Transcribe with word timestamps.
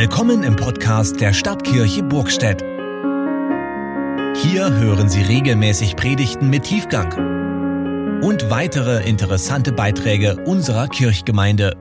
Willkommen 0.00 0.44
im 0.44 0.54
Podcast 0.54 1.20
der 1.20 1.32
Stadtkirche 1.32 2.04
Burgstedt. 2.04 2.62
Hier 4.36 4.72
hören 4.72 5.08
Sie 5.08 5.22
regelmäßig 5.22 5.96
Predigten 5.96 6.48
mit 6.50 6.62
Tiefgang 6.62 8.22
und 8.22 8.48
weitere 8.48 9.04
interessante 9.08 9.72
Beiträge 9.72 10.36
unserer 10.44 10.86
Kirchgemeinde. 10.86 11.72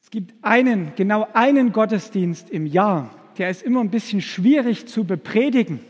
Es 0.00 0.10
gibt 0.12 0.34
einen, 0.42 0.92
genau 0.94 1.26
einen 1.32 1.72
Gottesdienst 1.72 2.48
im 2.48 2.64
Jahr, 2.64 3.10
der 3.38 3.50
ist 3.50 3.64
immer 3.64 3.80
ein 3.80 3.90
bisschen 3.90 4.20
schwierig 4.20 4.86
zu 4.86 5.02
bepredigen. 5.02 5.80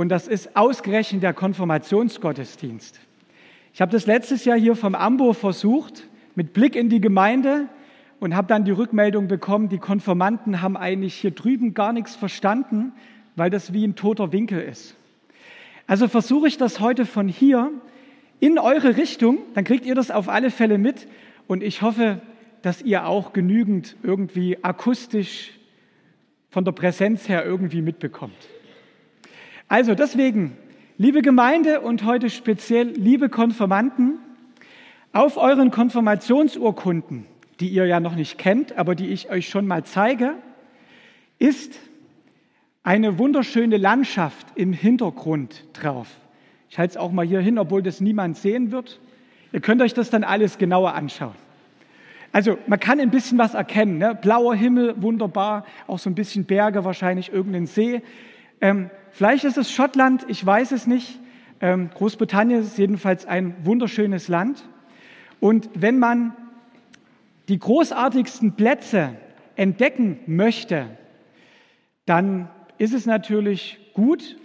Und 0.00 0.08
das 0.08 0.28
ist 0.28 0.56
ausgerechnet 0.56 1.22
der 1.22 1.34
Konfirmationsgottesdienst. 1.34 2.98
Ich 3.74 3.82
habe 3.82 3.92
das 3.92 4.06
letztes 4.06 4.46
Jahr 4.46 4.56
hier 4.56 4.74
vom 4.74 4.94
Ambo 4.94 5.34
versucht, 5.34 6.04
mit 6.34 6.54
Blick 6.54 6.74
in 6.74 6.88
die 6.88 7.02
Gemeinde 7.02 7.68
und 8.18 8.34
habe 8.34 8.48
dann 8.48 8.64
die 8.64 8.70
Rückmeldung 8.70 9.28
bekommen, 9.28 9.68
die 9.68 9.76
Konfirmanden 9.76 10.62
haben 10.62 10.78
eigentlich 10.78 11.16
hier 11.16 11.32
drüben 11.32 11.74
gar 11.74 11.92
nichts 11.92 12.16
verstanden, 12.16 12.92
weil 13.36 13.50
das 13.50 13.74
wie 13.74 13.86
ein 13.86 13.94
toter 13.94 14.32
Winkel 14.32 14.62
ist. 14.62 14.96
Also 15.86 16.08
versuche 16.08 16.48
ich 16.48 16.56
das 16.56 16.80
heute 16.80 17.04
von 17.04 17.28
hier 17.28 17.70
in 18.38 18.58
eure 18.58 18.96
Richtung, 18.96 19.36
dann 19.52 19.64
kriegt 19.64 19.84
ihr 19.84 19.94
das 19.94 20.10
auf 20.10 20.30
alle 20.30 20.50
Fälle 20.50 20.78
mit 20.78 21.08
und 21.46 21.62
ich 21.62 21.82
hoffe, 21.82 22.22
dass 22.62 22.80
ihr 22.80 23.04
auch 23.04 23.34
genügend 23.34 23.96
irgendwie 24.02 24.64
akustisch 24.64 25.50
von 26.48 26.64
der 26.64 26.72
Präsenz 26.72 27.28
her 27.28 27.44
irgendwie 27.44 27.82
mitbekommt. 27.82 28.48
Also 29.70 29.94
deswegen, 29.94 30.56
liebe 30.98 31.22
Gemeinde 31.22 31.80
und 31.80 32.04
heute 32.04 32.28
speziell 32.28 32.88
liebe 32.88 33.28
Konfirmanden, 33.28 34.18
auf 35.12 35.36
euren 35.36 35.70
Konfirmationsurkunden, 35.70 37.24
die 37.60 37.68
ihr 37.68 37.86
ja 37.86 38.00
noch 38.00 38.16
nicht 38.16 38.36
kennt, 38.36 38.76
aber 38.76 38.96
die 38.96 39.06
ich 39.06 39.30
euch 39.30 39.48
schon 39.48 39.68
mal 39.68 39.84
zeige, 39.84 40.34
ist 41.38 41.78
eine 42.82 43.16
wunderschöne 43.16 43.76
Landschaft 43.76 44.48
im 44.56 44.72
Hintergrund 44.72 45.62
drauf. 45.72 46.08
Ich 46.68 46.76
halte 46.76 46.90
es 46.90 46.96
auch 46.96 47.12
mal 47.12 47.24
hier 47.24 47.38
hin, 47.38 47.56
obwohl 47.56 47.84
das 47.84 48.00
niemand 48.00 48.38
sehen 48.38 48.72
wird. 48.72 48.98
Ihr 49.52 49.60
könnt 49.60 49.82
euch 49.82 49.94
das 49.94 50.10
dann 50.10 50.24
alles 50.24 50.58
genauer 50.58 50.94
anschauen. 50.94 51.36
Also 52.32 52.58
man 52.66 52.80
kann 52.80 52.98
ein 52.98 53.10
bisschen 53.10 53.38
was 53.38 53.54
erkennen. 53.54 53.98
Ne? 53.98 54.18
Blauer 54.20 54.56
Himmel, 54.56 55.00
wunderbar, 55.00 55.64
auch 55.86 56.00
so 56.00 56.10
ein 56.10 56.16
bisschen 56.16 56.44
Berge, 56.44 56.84
wahrscheinlich 56.84 57.32
irgendein 57.32 57.66
See. 57.66 58.02
Ähm, 58.60 58.90
vielleicht 59.10 59.44
ist 59.44 59.56
es 59.56 59.72
Schottland, 59.72 60.26
ich 60.28 60.44
weiß 60.44 60.72
es 60.72 60.86
nicht. 60.86 61.18
Ähm, 61.60 61.90
Großbritannien 61.94 62.60
ist 62.60 62.78
jedenfalls 62.78 63.26
ein 63.26 63.54
wunderschönes 63.64 64.28
Land. 64.28 64.64
Und 65.40 65.70
wenn 65.74 65.98
man 65.98 66.34
die 67.48 67.58
großartigsten 67.58 68.52
Plätze 68.52 69.16
entdecken 69.56 70.20
möchte, 70.26 70.86
dann 72.06 72.48
ist 72.78 72.94
es 72.94 73.06
natürlich 73.06 73.78
gut, 73.94 74.36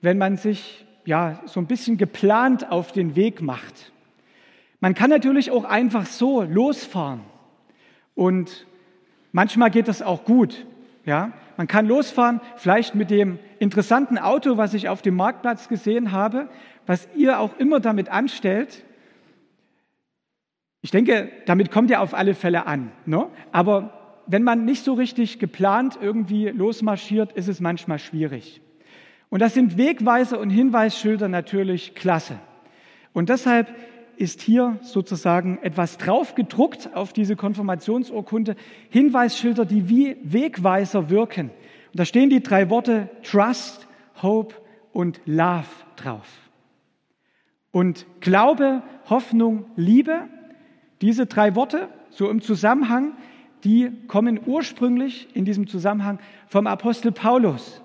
wenn 0.00 0.18
man 0.18 0.36
sich 0.36 0.86
ja 1.04 1.40
so 1.46 1.60
ein 1.60 1.66
bisschen 1.66 1.96
geplant 1.98 2.70
auf 2.70 2.92
den 2.92 3.16
Weg 3.16 3.42
macht. 3.42 3.92
Man 4.80 4.94
kann 4.94 5.10
natürlich 5.10 5.50
auch 5.50 5.64
einfach 5.64 6.06
so 6.06 6.42
losfahren 6.42 7.20
und 8.14 8.66
manchmal 9.32 9.70
geht 9.70 9.88
das 9.88 10.02
auch 10.02 10.24
gut. 10.24 10.66
Ja, 11.04 11.32
man 11.56 11.66
kann 11.66 11.86
losfahren, 11.86 12.40
vielleicht 12.56 12.94
mit 12.94 13.10
dem 13.10 13.38
interessanten 13.58 14.18
Auto, 14.18 14.56
was 14.56 14.74
ich 14.74 14.88
auf 14.88 15.02
dem 15.02 15.16
Marktplatz 15.16 15.68
gesehen 15.68 16.12
habe, 16.12 16.48
was 16.86 17.08
ihr 17.16 17.38
auch 17.40 17.56
immer 17.58 17.80
damit 17.80 18.08
anstellt. 18.08 18.84
Ich 20.82 20.90
denke, 20.90 21.30
damit 21.46 21.70
kommt 21.70 21.90
ihr 21.90 22.00
auf 22.00 22.14
alle 22.14 22.34
Fälle 22.34 22.66
an. 22.66 22.92
Ne? 23.06 23.26
Aber 23.52 24.20
wenn 24.26 24.42
man 24.42 24.64
nicht 24.64 24.84
so 24.84 24.94
richtig 24.94 25.38
geplant 25.38 25.98
irgendwie 26.00 26.48
losmarschiert, 26.48 27.32
ist 27.32 27.48
es 27.48 27.60
manchmal 27.60 27.98
schwierig. 27.98 28.60
Und 29.28 29.40
das 29.40 29.54
sind 29.54 29.76
Wegweiser 29.76 30.38
und 30.38 30.50
Hinweisschilder 30.50 31.28
natürlich 31.28 31.94
klasse. 31.94 32.38
Und 33.12 33.28
deshalb 33.28 33.74
ist 34.16 34.40
hier 34.40 34.78
sozusagen 34.82 35.58
etwas 35.62 35.98
draufgedruckt 35.98 36.90
auf 36.94 37.12
diese 37.12 37.36
Konfirmationsurkunde, 37.36 38.56
Hinweisschilder, 38.90 39.64
die 39.64 39.88
wie 39.88 40.16
Wegweiser 40.22 41.10
wirken. 41.10 41.50
Und 41.92 42.00
da 42.00 42.04
stehen 42.04 42.30
die 42.30 42.42
drei 42.42 42.70
Worte 42.70 43.08
Trust, 43.22 43.86
Hope 44.22 44.54
und 44.92 45.20
Love 45.26 45.66
drauf. 45.96 46.26
Und 47.70 48.06
Glaube, 48.20 48.82
Hoffnung, 49.10 49.66
Liebe, 49.76 50.28
diese 51.02 51.26
drei 51.26 51.54
Worte, 51.54 51.88
so 52.10 52.30
im 52.30 52.40
Zusammenhang, 52.40 53.12
die 53.64 53.90
kommen 54.08 54.40
ursprünglich 54.46 55.28
in 55.34 55.44
diesem 55.44 55.66
Zusammenhang 55.66 56.18
vom 56.46 56.66
Apostel 56.66 57.12
Paulus, 57.12 57.82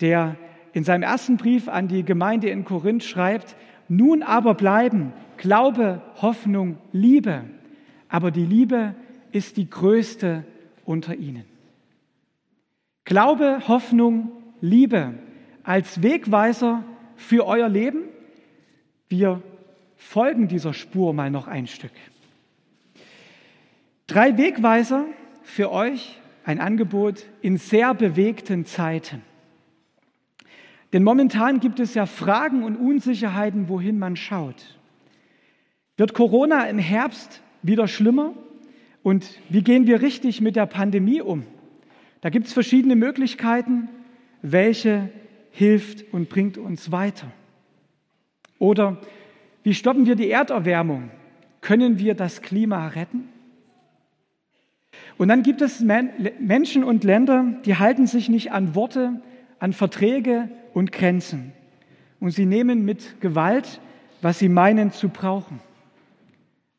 der 0.00 0.36
in 0.72 0.84
seinem 0.84 1.02
ersten 1.02 1.36
Brief 1.36 1.68
an 1.68 1.88
die 1.88 2.04
Gemeinde 2.04 2.48
in 2.48 2.64
Korinth 2.64 3.04
schreibt, 3.04 3.56
nun 3.96 4.22
aber 4.22 4.54
bleiben 4.54 5.12
Glaube, 5.36 6.00
Hoffnung, 6.22 6.78
Liebe. 6.92 7.44
Aber 8.08 8.30
die 8.30 8.46
Liebe 8.46 8.94
ist 9.32 9.56
die 9.56 9.68
größte 9.68 10.44
unter 10.84 11.14
ihnen. 11.14 11.44
Glaube, 13.04 13.62
Hoffnung, 13.68 14.30
Liebe 14.60 15.14
als 15.62 16.02
Wegweiser 16.02 16.84
für 17.16 17.46
euer 17.46 17.68
Leben. 17.68 18.04
Wir 19.08 19.42
folgen 19.96 20.48
dieser 20.48 20.72
Spur 20.72 21.12
mal 21.12 21.30
noch 21.30 21.48
ein 21.48 21.66
Stück. 21.66 21.92
Drei 24.06 24.36
Wegweiser 24.38 25.06
für 25.42 25.70
euch, 25.72 26.18
ein 26.44 26.60
Angebot 26.60 27.26
in 27.42 27.56
sehr 27.56 27.94
bewegten 27.94 28.64
Zeiten. 28.66 29.22
Denn 30.94 31.02
momentan 31.02 31.58
gibt 31.58 31.80
es 31.80 31.94
ja 31.94 32.06
Fragen 32.06 32.62
und 32.62 32.76
Unsicherheiten, 32.76 33.68
wohin 33.68 33.98
man 33.98 34.14
schaut. 34.14 34.78
Wird 35.96 36.14
Corona 36.14 36.68
im 36.68 36.78
Herbst 36.78 37.42
wieder 37.62 37.88
schlimmer? 37.88 38.32
Und 39.02 39.40
wie 39.48 39.62
gehen 39.62 39.88
wir 39.88 40.02
richtig 40.02 40.40
mit 40.40 40.54
der 40.54 40.66
Pandemie 40.66 41.20
um? 41.20 41.42
Da 42.20 42.30
gibt 42.30 42.46
es 42.46 42.52
verschiedene 42.52 42.94
Möglichkeiten, 42.94 43.88
welche 44.40 45.10
hilft 45.50 46.12
und 46.12 46.28
bringt 46.28 46.58
uns 46.58 46.92
weiter. 46.92 47.26
Oder 48.60 48.98
wie 49.64 49.74
stoppen 49.74 50.06
wir 50.06 50.14
die 50.14 50.30
Erderwärmung? 50.30 51.10
Können 51.60 51.98
wir 51.98 52.14
das 52.14 52.40
Klima 52.40 52.86
retten? 52.86 53.28
Und 55.18 55.26
dann 55.26 55.42
gibt 55.42 55.60
es 55.60 55.84
Menschen 56.38 56.84
und 56.84 57.02
Länder, 57.02 57.46
die 57.64 57.74
halten 57.78 58.06
sich 58.06 58.28
nicht 58.28 58.52
an 58.52 58.76
Worte, 58.76 59.20
an 59.64 59.72
Verträge 59.72 60.50
und 60.74 60.92
Grenzen. 60.92 61.54
Und 62.20 62.32
sie 62.32 62.44
nehmen 62.44 62.84
mit 62.84 63.18
Gewalt, 63.22 63.80
was 64.20 64.38
sie 64.38 64.50
meinen 64.50 64.92
zu 64.92 65.08
brauchen. 65.08 65.58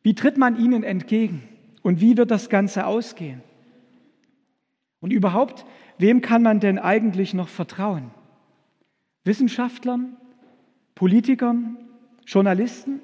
Wie 0.04 0.14
tritt 0.14 0.38
man 0.38 0.60
ihnen 0.60 0.84
entgegen? 0.84 1.42
Und 1.82 2.00
wie 2.00 2.16
wird 2.16 2.30
das 2.30 2.48
Ganze 2.48 2.86
ausgehen? 2.86 3.42
Und 5.00 5.14
überhaupt, 5.14 5.66
wem 5.98 6.22
kann 6.22 6.44
man 6.44 6.60
denn 6.60 6.78
eigentlich 6.78 7.34
noch 7.34 7.48
vertrauen? 7.48 8.12
Wissenschaftlern? 9.24 10.16
Politikern? 10.94 11.78
Journalisten? 12.28 13.00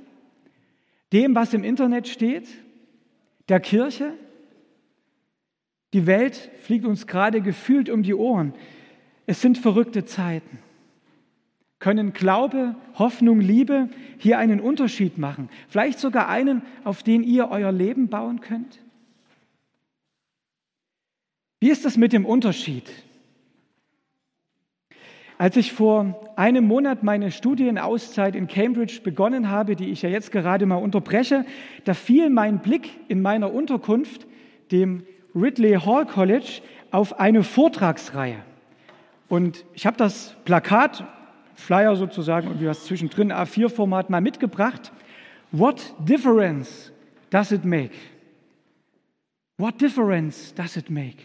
Dem, 1.12 1.34
was 1.34 1.56
im 1.56 1.64
Internet 1.64 2.08
steht? 2.08 2.48
Der 3.50 3.60
Kirche? 3.60 4.14
Die 5.94 6.06
Welt 6.06 6.52
fliegt 6.62 6.86
uns 6.86 7.08
gerade 7.08 7.42
gefühlt 7.42 7.90
um 7.90 8.04
die 8.04 8.14
Ohren. 8.14 8.54
Es 9.32 9.40
sind 9.40 9.58
verrückte 9.58 10.04
Zeiten. 10.04 10.60
Können 11.80 12.12
Glaube, 12.12 12.76
Hoffnung, 12.96 13.40
Liebe 13.40 13.88
hier 14.18 14.38
einen 14.38 14.60
Unterschied 14.60 15.18
machen? 15.18 15.48
Vielleicht 15.70 16.00
sogar 16.00 16.28
einen, 16.28 16.64
auf 16.84 17.02
den 17.02 17.24
ihr 17.24 17.50
euer 17.50 17.72
Leben 17.72 18.10
bauen 18.10 18.42
könnt? 18.42 18.80
Wie 21.62 21.70
ist 21.70 21.86
das 21.86 21.96
mit 21.96 22.12
dem 22.12 22.26
Unterschied? 22.26 22.92
Als 25.38 25.56
ich 25.56 25.72
vor 25.72 26.34
einem 26.36 26.68
Monat 26.68 27.02
meine 27.04 27.32
Studienauszeit 27.32 28.36
in 28.36 28.48
Cambridge 28.48 29.00
begonnen 29.02 29.50
habe, 29.50 29.78
die 29.78 29.92
ich 29.92 30.02
ja 30.02 30.10
jetzt 30.10 30.34
gerade 30.34 30.66
mal 30.66 30.76
unterbreche, 30.76 31.46
da 31.86 31.94
fiel 31.94 32.30
mein 32.30 32.60
Blick 32.60 32.90
in 33.08 33.22
meiner 33.22 33.54
Unterkunft, 33.54 34.28
dem 34.74 35.06
Ridley 35.34 35.80
Hall 35.80 36.06
College, 36.06 36.62
auf 36.92 37.18
eine 37.18 37.46
Vortragsreihe. 37.46 38.44
Und 39.32 39.64
ich 39.74 39.86
habe 39.86 39.96
das 39.96 40.36
Plakat, 40.44 41.06
Flyer 41.56 41.96
sozusagen, 41.96 42.50
und 42.50 42.60
wie 42.60 42.66
was 42.66 42.84
zwischendrin, 42.84 43.32
A4-Format 43.32 44.10
mal 44.10 44.20
mitgebracht. 44.20 44.92
What 45.54 45.96
difference 46.00 46.92
does 47.30 47.54
it 47.54 47.64
make? 47.64 47.94
What 49.58 49.80
difference 49.80 50.54
does 50.54 50.76
it 50.76 50.90
make? 50.90 51.20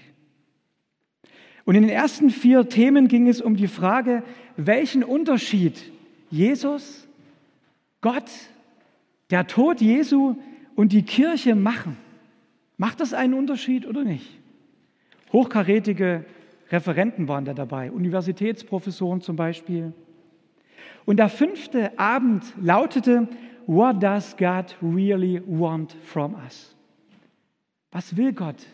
Und 1.65 1.75
in 1.75 1.83
den 1.83 1.91
ersten 1.91 2.31
vier 2.31 2.69
Themen 2.69 3.09
ging 3.09 3.27
es 3.27 3.41
um 3.41 3.57
die 3.57 3.67
Frage, 3.67 4.23
welchen 4.57 5.03
Unterschied 5.03 5.91
Jesus, 6.31 7.09
Gott, 8.03 8.31
der 9.31 9.49
Tod 9.49 9.81
Jesu 9.81 10.37
und 10.77 10.93
die 10.93 11.03
Kirche 11.03 11.57
machen. 11.57 11.97
Macht 12.77 13.01
das 13.01 13.15
einen 13.15 13.35
Unterschied 13.35 13.85
oder 13.85 14.05
nicht? 14.05 14.29
Hochkarätige 15.33 16.25
Referenten 16.71 17.29
waren 17.29 17.45
da 17.45 17.55
dabei, 17.55 17.91
Universitätsprofessoren 17.91 19.21
zum 19.21 19.37
Beispiel. 19.37 19.93
Und 21.05 21.19
der 21.19 21.29
fünfte 21.29 21.99
Abend 21.99 22.45
lautete, 22.61 23.29
What 23.67 24.01
does 24.01 24.37
God 24.37 24.77
really 24.81 25.43
want 25.45 25.93
from 26.05 26.35
us? 26.35 26.75
Was 27.91 28.17
will 28.17 28.33
Gott 28.33 28.65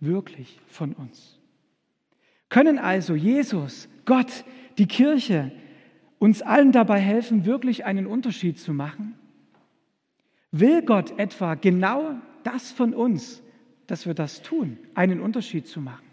wirklich 0.00 0.58
von 0.66 0.92
uns? 0.94 1.38
Können 2.48 2.78
also 2.78 3.14
Jesus, 3.14 3.88
Gott, 4.06 4.44
die 4.78 4.86
Kirche 4.86 5.52
uns 6.18 6.40
allen 6.40 6.72
dabei 6.72 6.98
helfen, 6.98 7.44
wirklich 7.44 7.84
einen 7.84 8.06
Unterschied 8.06 8.58
zu 8.58 8.72
machen? 8.72 9.14
Will 10.50 10.82
Gott 10.82 11.18
etwa 11.18 11.54
genau 11.54 12.14
das 12.42 12.72
von 12.72 12.94
uns, 12.94 13.42
dass 13.86 14.06
wir 14.06 14.14
das 14.14 14.42
tun, 14.42 14.78
einen 14.94 15.20
Unterschied 15.20 15.66
zu 15.66 15.80
machen? 15.80 16.07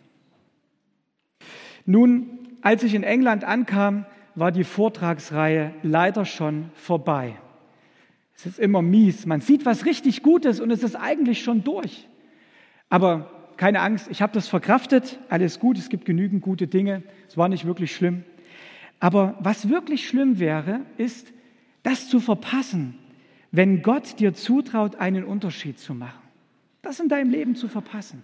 Nun, 1.85 2.39
als 2.61 2.83
ich 2.83 2.93
in 2.95 3.03
England 3.03 3.43
ankam, 3.43 4.05
war 4.33 4.51
die 4.51 4.63
Vortragsreihe 4.63 5.73
leider 5.83 6.25
schon 6.25 6.71
vorbei. 6.73 7.35
Es 8.35 8.45
ist 8.45 8.59
immer 8.59 8.81
mies. 8.81 9.25
Man 9.25 9.41
sieht 9.41 9.65
was 9.65 9.85
richtig 9.85 10.23
Gutes 10.23 10.59
und 10.59 10.71
es 10.71 10.83
ist 10.83 10.95
eigentlich 10.95 11.43
schon 11.43 11.63
durch. 11.63 12.07
Aber 12.89 13.31
keine 13.57 13.81
Angst, 13.81 14.09
ich 14.09 14.21
habe 14.21 14.33
das 14.33 14.47
verkraftet. 14.47 15.19
Alles 15.29 15.59
gut, 15.59 15.77
es 15.77 15.89
gibt 15.89 16.05
genügend 16.05 16.41
gute 16.41 16.67
Dinge. 16.67 17.03
Es 17.27 17.37
war 17.37 17.47
nicht 17.47 17.65
wirklich 17.65 17.95
schlimm. 17.95 18.23
Aber 18.99 19.37
was 19.39 19.69
wirklich 19.69 20.07
schlimm 20.07 20.39
wäre, 20.39 20.81
ist, 20.97 21.31
das 21.83 22.09
zu 22.09 22.19
verpassen, 22.19 22.97
wenn 23.51 23.81
Gott 23.81 24.19
dir 24.19 24.33
zutraut, 24.33 24.97
einen 24.97 25.23
Unterschied 25.23 25.79
zu 25.79 25.93
machen. 25.93 26.21
Das 26.81 26.99
in 26.99 27.07
deinem 27.07 27.29
Leben 27.29 27.55
zu 27.55 27.67
verpassen. 27.67 28.23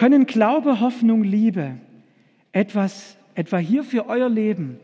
Können 0.00 0.24
Glaube, 0.24 0.80
Hoffnung, 0.80 1.24
Liebe 1.24 1.76
etwas, 2.52 3.18
etwa 3.34 3.58
hier 3.58 3.84
für 3.84 4.06
euer 4.06 4.30
Leben, 4.30 4.80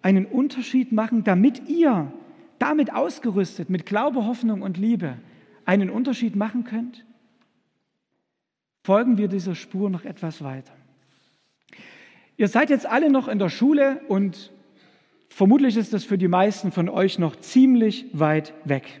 einen 0.00 0.26
Unterschied 0.26 0.92
machen, 0.92 1.24
damit 1.24 1.68
ihr 1.68 2.12
damit 2.60 2.94
ausgerüstet, 2.94 3.68
mit 3.68 3.84
Glaube, 3.84 4.26
Hoffnung 4.26 4.62
und 4.62 4.78
Liebe, 4.78 5.16
einen 5.64 5.90
Unterschied 5.90 6.36
machen 6.36 6.62
könnt? 6.62 7.04
Folgen 8.84 9.18
wir 9.18 9.26
dieser 9.26 9.56
Spur 9.56 9.90
noch 9.90 10.04
etwas 10.04 10.40
weiter. 10.44 10.72
Ihr 12.36 12.46
seid 12.46 12.70
jetzt 12.70 12.86
alle 12.86 13.10
noch 13.10 13.26
in 13.26 13.40
der 13.40 13.48
Schule 13.48 14.00
und 14.06 14.52
vermutlich 15.30 15.76
ist 15.76 15.92
das 15.92 16.04
für 16.04 16.16
die 16.16 16.28
meisten 16.28 16.70
von 16.70 16.88
euch 16.88 17.18
noch 17.18 17.34
ziemlich 17.34 18.06
weit 18.12 18.54
weg. 18.64 19.00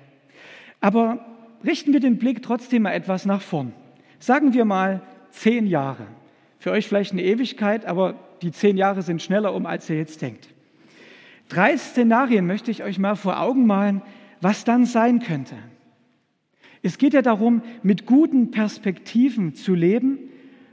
Aber 0.80 1.24
richten 1.64 1.92
wir 1.92 2.00
den 2.00 2.18
Blick 2.18 2.42
trotzdem 2.42 2.82
mal 2.82 2.92
etwas 2.92 3.24
nach 3.24 3.40
vorn. 3.40 3.72
Sagen 4.18 4.52
wir 4.52 4.64
mal 4.64 5.02
zehn 5.32 5.66
Jahre. 5.66 6.06
Für 6.58 6.72
euch 6.72 6.88
vielleicht 6.88 7.12
eine 7.12 7.22
Ewigkeit, 7.22 7.86
aber 7.86 8.14
die 8.42 8.52
zehn 8.52 8.76
Jahre 8.76 9.02
sind 9.02 9.22
schneller 9.22 9.54
um, 9.54 9.66
als 9.66 9.88
ihr 9.90 9.96
jetzt 9.96 10.22
denkt. 10.22 10.48
Drei 11.48 11.76
Szenarien 11.76 12.46
möchte 12.46 12.70
ich 12.70 12.84
euch 12.84 12.98
mal 12.98 13.16
vor 13.16 13.40
Augen 13.40 13.66
malen, 13.66 14.02
was 14.40 14.64
dann 14.64 14.86
sein 14.86 15.20
könnte. 15.20 15.56
Es 16.82 16.96
geht 16.96 17.12
ja 17.12 17.22
darum, 17.22 17.62
mit 17.82 18.06
guten 18.06 18.50
Perspektiven 18.50 19.54
zu 19.54 19.74
leben 19.74 20.18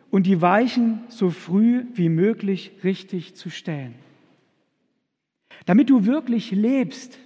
und 0.09 0.25
die 0.25 0.42
Weichen 0.42 1.01
so 1.09 1.30
früh 1.30 1.86
wie 1.94 2.09
möglich 2.09 2.71
richtig 2.83 3.36
zu 3.36 3.50
stellen. 3.50 3.95
Damit 5.65 5.89
du 5.89 6.06
wirklich 6.06 6.51
lebst, 6.51 7.19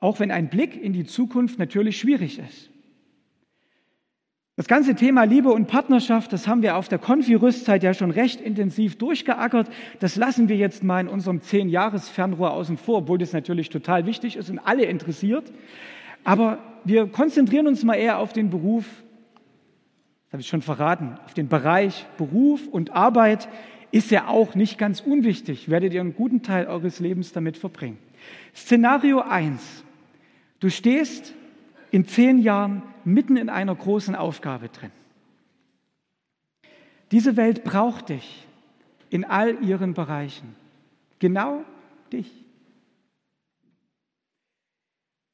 auch 0.00 0.18
wenn 0.18 0.32
ein 0.32 0.48
Blick 0.48 0.82
in 0.82 0.92
die 0.92 1.04
Zukunft 1.04 1.60
natürlich 1.60 1.98
schwierig 1.98 2.40
ist. 2.40 2.71
Das 4.62 4.68
ganze 4.68 4.94
Thema 4.94 5.24
Liebe 5.24 5.52
und 5.52 5.66
Partnerschaft, 5.66 6.32
das 6.32 6.46
haben 6.46 6.62
wir 6.62 6.76
auf 6.76 6.86
der 6.86 7.00
Konfi-Rüstzeit 7.00 7.82
ja 7.82 7.94
schon 7.94 8.12
recht 8.12 8.40
intensiv 8.40 8.96
durchgeackert. 8.96 9.68
Das 9.98 10.14
lassen 10.14 10.48
wir 10.48 10.54
jetzt 10.54 10.84
mal 10.84 11.00
in 11.00 11.08
unserem 11.08 11.40
Zehn-Jahres-Fernrohr 11.40 12.52
außen 12.52 12.76
vor, 12.76 12.98
obwohl 12.98 13.18
das 13.18 13.32
natürlich 13.32 13.70
total 13.70 14.06
wichtig 14.06 14.36
ist 14.36 14.50
und 14.50 14.60
alle 14.60 14.84
interessiert. 14.84 15.52
Aber 16.22 16.58
wir 16.84 17.08
konzentrieren 17.08 17.66
uns 17.66 17.82
mal 17.82 17.96
eher 17.96 18.18
auf 18.18 18.32
den 18.32 18.50
Beruf, 18.50 18.84
das 20.26 20.34
habe 20.34 20.42
ich 20.42 20.46
schon 20.46 20.62
verraten, 20.62 21.18
auf 21.24 21.34
den 21.34 21.48
Bereich 21.48 22.06
Beruf 22.16 22.68
und 22.68 22.92
Arbeit 22.92 23.48
ist 23.90 24.12
ja 24.12 24.28
auch 24.28 24.54
nicht 24.54 24.78
ganz 24.78 25.00
unwichtig. 25.00 25.70
Werdet 25.70 25.92
ihr 25.92 26.00
einen 26.00 26.14
guten 26.14 26.42
Teil 26.42 26.68
eures 26.68 27.00
Lebens 27.00 27.32
damit 27.32 27.56
verbringen. 27.56 27.98
Szenario 28.54 29.22
1. 29.22 29.82
Du 30.60 30.70
stehst 30.70 31.34
in 31.92 32.06
zehn 32.06 32.38
Jahren 32.38 32.82
mitten 33.04 33.36
in 33.36 33.48
einer 33.48 33.74
großen 33.74 34.16
Aufgabe 34.16 34.70
drin. 34.70 34.90
Diese 37.12 37.36
Welt 37.36 37.62
braucht 37.62 38.08
dich 38.08 38.46
in 39.10 39.24
all 39.24 39.62
ihren 39.62 39.92
Bereichen. 39.92 40.56
Genau 41.18 41.62
dich. 42.10 42.32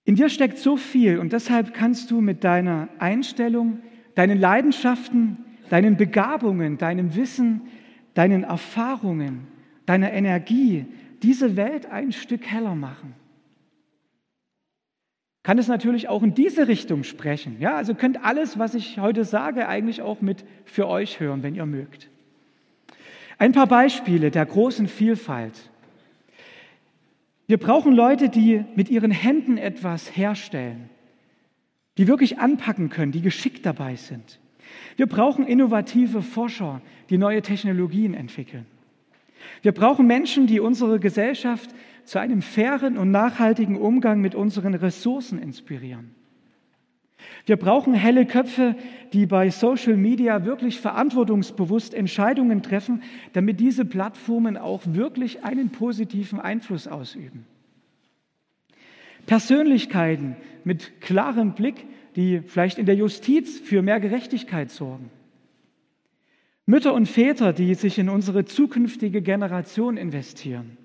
In 0.05 0.17
dir 0.17 0.29
steckt 0.29 0.59
so 0.59 0.77
viel 0.77 1.19
und 1.19 1.33
deshalb 1.33 1.75
kannst 1.75 2.11
du 2.11 2.21
mit 2.21 2.43
deiner 2.43 2.89
Einstellung, 2.99 3.79
deinen 4.17 4.41
Leidenschaften, 4.41 5.39
deinen 5.71 5.97
Begabungen, 5.97 6.77
deinem 6.77 7.15
Wissen, 7.15 7.69
deinen 8.15 8.43
Erfahrungen, 8.43 9.47
deiner 9.87 10.13
Energie 10.13 10.87
diese 11.23 11.57
Welt 11.57 11.87
ein 11.87 12.11
Stück 12.11 12.47
heller 12.47 12.75
machen 12.75 13.15
kann 15.49 15.57
es 15.57 15.67
natürlich 15.67 16.11
auch 16.11 16.23
in 16.23 16.35
diese 16.35 16.69
Richtung 16.69 17.05
sprechen. 17.05 17.57
Ja, 17.59 17.75
also 17.75 17.95
könnt 17.95 18.23
alles, 18.23 18.59
was 18.59 18.75
ich 18.75 18.99
heute 18.99 19.25
sage, 19.25 19.67
eigentlich 19.67 20.03
auch 20.03 20.21
mit 20.21 20.45
für 20.67 20.87
euch 20.87 21.21
hören, 21.21 21.43
wenn 21.43 21.55
ihr 21.55 21.65
mögt. 21.65 22.11
Ein 23.39 23.53
paar 23.53 23.67
Beispiele 23.67 24.31
der 24.31 24.45
großen 24.45 24.89
Vielfalt. 24.89 25.55
Wir 27.47 27.57
brauchen 27.57 27.95
Leute, 27.95 28.29
die 28.29 28.63
mit 28.75 28.91
ihren 28.91 29.11
Händen 29.11 29.57
etwas 29.57 30.15
herstellen, 30.15 30.91
die 31.97 32.09
wirklich 32.09 32.39
anpacken 32.39 32.91
können, 32.91 33.13
die 33.13 33.23
geschickt 33.23 33.65
dabei 33.65 33.97
sind. 33.97 34.41
Wir 34.99 35.07
brauchen 35.07 35.47
innovative 35.47 36.21
Forscher, 36.21 36.83
die 37.09 37.17
neue 37.17 37.41
Technologien 37.41 38.13
entwickeln. 38.13 38.67
Wir 39.63 39.73
brauchen 39.73 40.07
Menschen, 40.07 40.47
die 40.47 40.61
unsere 40.61 41.01
Gesellschaft 41.01 41.71
zu 42.09 42.19
einem 42.19 42.41
fairen 42.41 42.97
und 42.97 43.11
nachhaltigen 43.11 43.77
Umgang 43.77 44.23
mit 44.23 44.35
unseren 44.35 44.73
Ressourcen 44.73 45.39
inspirieren. 45.39 46.15
Wir 47.45 47.59
brauchen 47.59 47.93
helle 47.93 48.25
Köpfe, 48.25 48.77
die 49.13 49.27
bei 49.27 49.51
Social 49.51 49.97
Media 49.97 50.47
wirklich 50.47 50.81
verantwortungsbewusst 50.81 51.93
Entscheidungen 51.93 52.63
treffen, 52.63 53.03
damit 53.35 53.61
diese 53.61 53.85
Plattformen 53.85 54.57
auch 54.57 54.83
wirklich 54.87 55.45
einen 55.45 55.69
positiven 55.69 56.41
Einfluss 56.41 56.87
ausüben. 56.89 57.45
Persönlichkeiten 59.27 60.37
mit 60.65 61.03
klarem 61.03 61.53
Blick, 61.53 61.85
die 62.17 62.41
vielleicht 62.41 62.79
in 62.79 62.87
der 62.87 62.97
Justiz 62.97 63.59
für 63.59 63.83
mehr 63.83 64.01
Gerechtigkeit 64.01 64.71
sorgen. 64.71 65.11
Mütter 66.65 66.95
und 66.95 67.05
Väter, 67.05 67.53
die 67.53 67.75
sich 67.75 67.99
in 67.99 68.09
unsere 68.09 68.47
zukünftige 68.47 69.21
Generation 69.21 69.99
investieren. 69.99 70.79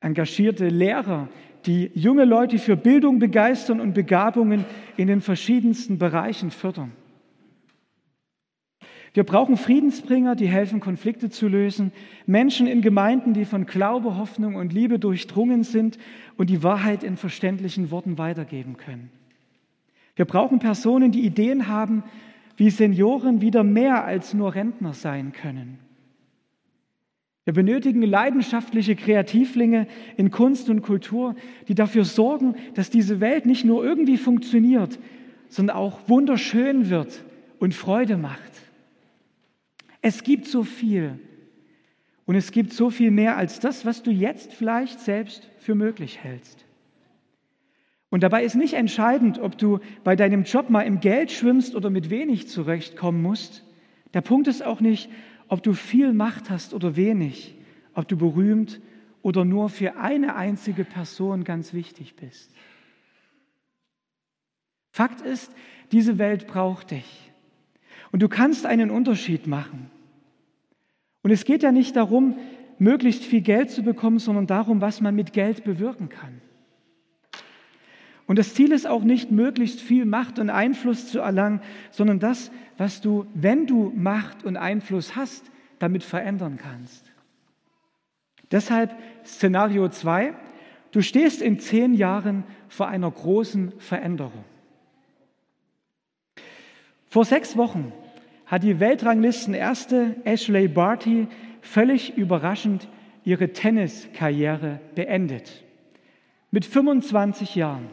Engagierte 0.00 0.68
Lehrer, 0.68 1.28
die 1.66 1.90
junge 1.94 2.24
Leute 2.24 2.58
für 2.58 2.76
Bildung 2.76 3.18
begeistern 3.18 3.80
und 3.80 3.94
Begabungen 3.94 4.64
in 4.96 5.08
den 5.08 5.20
verschiedensten 5.20 5.98
Bereichen 5.98 6.50
fördern. 6.50 6.92
Wir 9.16 9.24
brauchen 9.24 9.56
Friedensbringer, 9.56 10.36
die 10.36 10.46
helfen, 10.46 10.78
Konflikte 10.78 11.30
zu 11.30 11.48
lösen, 11.48 11.90
Menschen 12.26 12.66
in 12.66 12.82
Gemeinden, 12.82 13.32
die 13.32 13.46
von 13.46 13.64
Glaube, 13.64 14.18
Hoffnung 14.18 14.56
und 14.56 14.74
Liebe 14.74 14.98
durchdrungen 14.98 15.64
sind 15.64 15.96
und 16.36 16.50
die 16.50 16.62
Wahrheit 16.62 17.02
in 17.02 17.16
verständlichen 17.16 17.90
Worten 17.90 18.18
weitergeben 18.18 18.76
können. 18.76 19.10
Wir 20.16 20.26
brauchen 20.26 20.58
Personen, 20.58 21.12
die 21.12 21.24
Ideen 21.24 21.66
haben, 21.66 22.04
wie 22.58 22.68
Senioren 22.68 23.40
wieder 23.40 23.64
mehr 23.64 24.04
als 24.04 24.34
nur 24.34 24.54
Rentner 24.54 24.92
sein 24.92 25.32
können. 25.32 25.78
Wir 27.46 27.52
benötigen 27.52 28.02
leidenschaftliche 28.02 28.96
Kreativlinge 28.96 29.86
in 30.16 30.32
Kunst 30.32 30.68
und 30.68 30.82
Kultur, 30.82 31.36
die 31.68 31.76
dafür 31.76 32.04
sorgen, 32.04 32.56
dass 32.74 32.90
diese 32.90 33.20
Welt 33.20 33.46
nicht 33.46 33.64
nur 33.64 33.84
irgendwie 33.84 34.16
funktioniert, 34.16 34.98
sondern 35.48 35.76
auch 35.76 36.08
wunderschön 36.08 36.90
wird 36.90 37.24
und 37.60 37.72
Freude 37.72 38.16
macht. 38.16 38.50
Es 40.02 40.24
gibt 40.24 40.48
so 40.48 40.64
viel 40.64 41.20
und 42.24 42.34
es 42.34 42.50
gibt 42.50 42.72
so 42.72 42.90
viel 42.90 43.12
mehr 43.12 43.36
als 43.36 43.60
das, 43.60 43.86
was 43.86 44.02
du 44.02 44.10
jetzt 44.10 44.52
vielleicht 44.52 44.98
selbst 44.98 45.48
für 45.60 45.76
möglich 45.76 46.18
hältst. 46.24 46.64
Und 48.10 48.24
dabei 48.24 48.42
ist 48.42 48.56
nicht 48.56 48.74
entscheidend, 48.74 49.38
ob 49.38 49.56
du 49.56 49.78
bei 50.02 50.16
deinem 50.16 50.42
Job 50.42 50.68
mal 50.68 50.82
im 50.82 50.98
Geld 50.98 51.30
schwimmst 51.30 51.76
oder 51.76 51.90
mit 51.90 52.10
wenig 52.10 52.48
zurechtkommen 52.48 53.22
musst. 53.22 53.62
Der 54.14 54.20
Punkt 54.20 54.48
ist 54.48 54.64
auch 54.64 54.80
nicht, 54.80 55.10
ob 55.48 55.62
du 55.62 55.72
viel 55.72 56.12
Macht 56.12 56.50
hast 56.50 56.74
oder 56.74 56.96
wenig, 56.96 57.56
ob 57.94 58.08
du 58.08 58.16
berühmt 58.16 58.80
oder 59.22 59.44
nur 59.44 59.68
für 59.68 59.96
eine 59.96 60.36
einzige 60.36 60.84
Person 60.84 61.44
ganz 61.44 61.72
wichtig 61.72 62.16
bist. 62.16 62.52
Fakt 64.90 65.20
ist, 65.20 65.52
diese 65.92 66.18
Welt 66.18 66.46
braucht 66.46 66.90
dich. 66.90 67.32
Und 68.12 68.22
du 68.22 68.28
kannst 68.28 68.66
einen 68.66 68.90
Unterschied 68.90 69.46
machen. 69.46 69.90
Und 71.22 71.30
es 71.32 71.44
geht 71.44 71.62
ja 71.62 71.72
nicht 71.72 71.96
darum, 71.96 72.38
möglichst 72.78 73.24
viel 73.24 73.40
Geld 73.40 73.70
zu 73.70 73.82
bekommen, 73.82 74.18
sondern 74.18 74.46
darum, 74.46 74.80
was 74.80 75.00
man 75.00 75.14
mit 75.14 75.32
Geld 75.32 75.64
bewirken 75.64 76.08
kann. 76.08 76.40
Und 78.26 78.38
das 78.38 78.54
Ziel 78.54 78.72
ist 78.72 78.86
auch 78.86 79.04
nicht, 79.04 79.30
möglichst 79.30 79.80
viel 79.80 80.04
Macht 80.04 80.38
und 80.38 80.50
Einfluss 80.50 81.08
zu 81.08 81.20
erlangen, 81.20 81.60
sondern 81.90 82.18
das, 82.18 82.50
was 82.76 83.00
du, 83.00 83.26
wenn 83.34 83.66
du 83.66 83.92
Macht 83.94 84.44
und 84.44 84.56
Einfluss 84.56 85.14
hast, 85.14 85.50
damit 85.78 86.02
verändern 86.02 86.58
kannst. 86.60 87.04
Deshalb 88.50 88.94
Szenario 89.24 89.88
2, 89.88 90.34
du 90.90 91.02
stehst 91.02 91.40
in 91.40 91.58
zehn 91.60 91.94
Jahren 91.94 92.44
vor 92.68 92.88
einer 92.88 93.10
großen 93.10 93.72
Veränderung. 93.78 94.44
Vor 97.06 97.24
sechs 97.24 97.56
Wochen 97.56 97.92
hat 98.46 98.62
die 98.62 98.78
Weltranglisten-Erste 98.78 100.16
Ashley 100.24 100.68
Barty 100.68 101.28
völlig 101.60 102.16
überraschend 102.16 102.88
ihre 103.24 103.52
Tenniskarriere 103.52 104.80
beendet. 104.94 105.64
Mit 106.50 106.64
25 106.64 107.56
Jahren. 107.56 107.88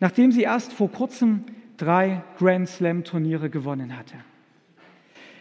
Nachdem 0.00 0.32
sie 0.32 0.42
erst 0.42 0.72
vor 0.72 0.90
kurzem 0.90 1.44
drei 1.76 2.22
Grand 2.38 2.68
Slam-Turniere 2.68 3.50
gewonnen 3.50 3.96
hatte. 3.96 4.14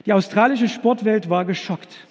Die 0.06 0.14
australische 0.14 0.68
Sportwelt 0.68 1.30
war 1.30 1.46
geschockt. 1.46 2.08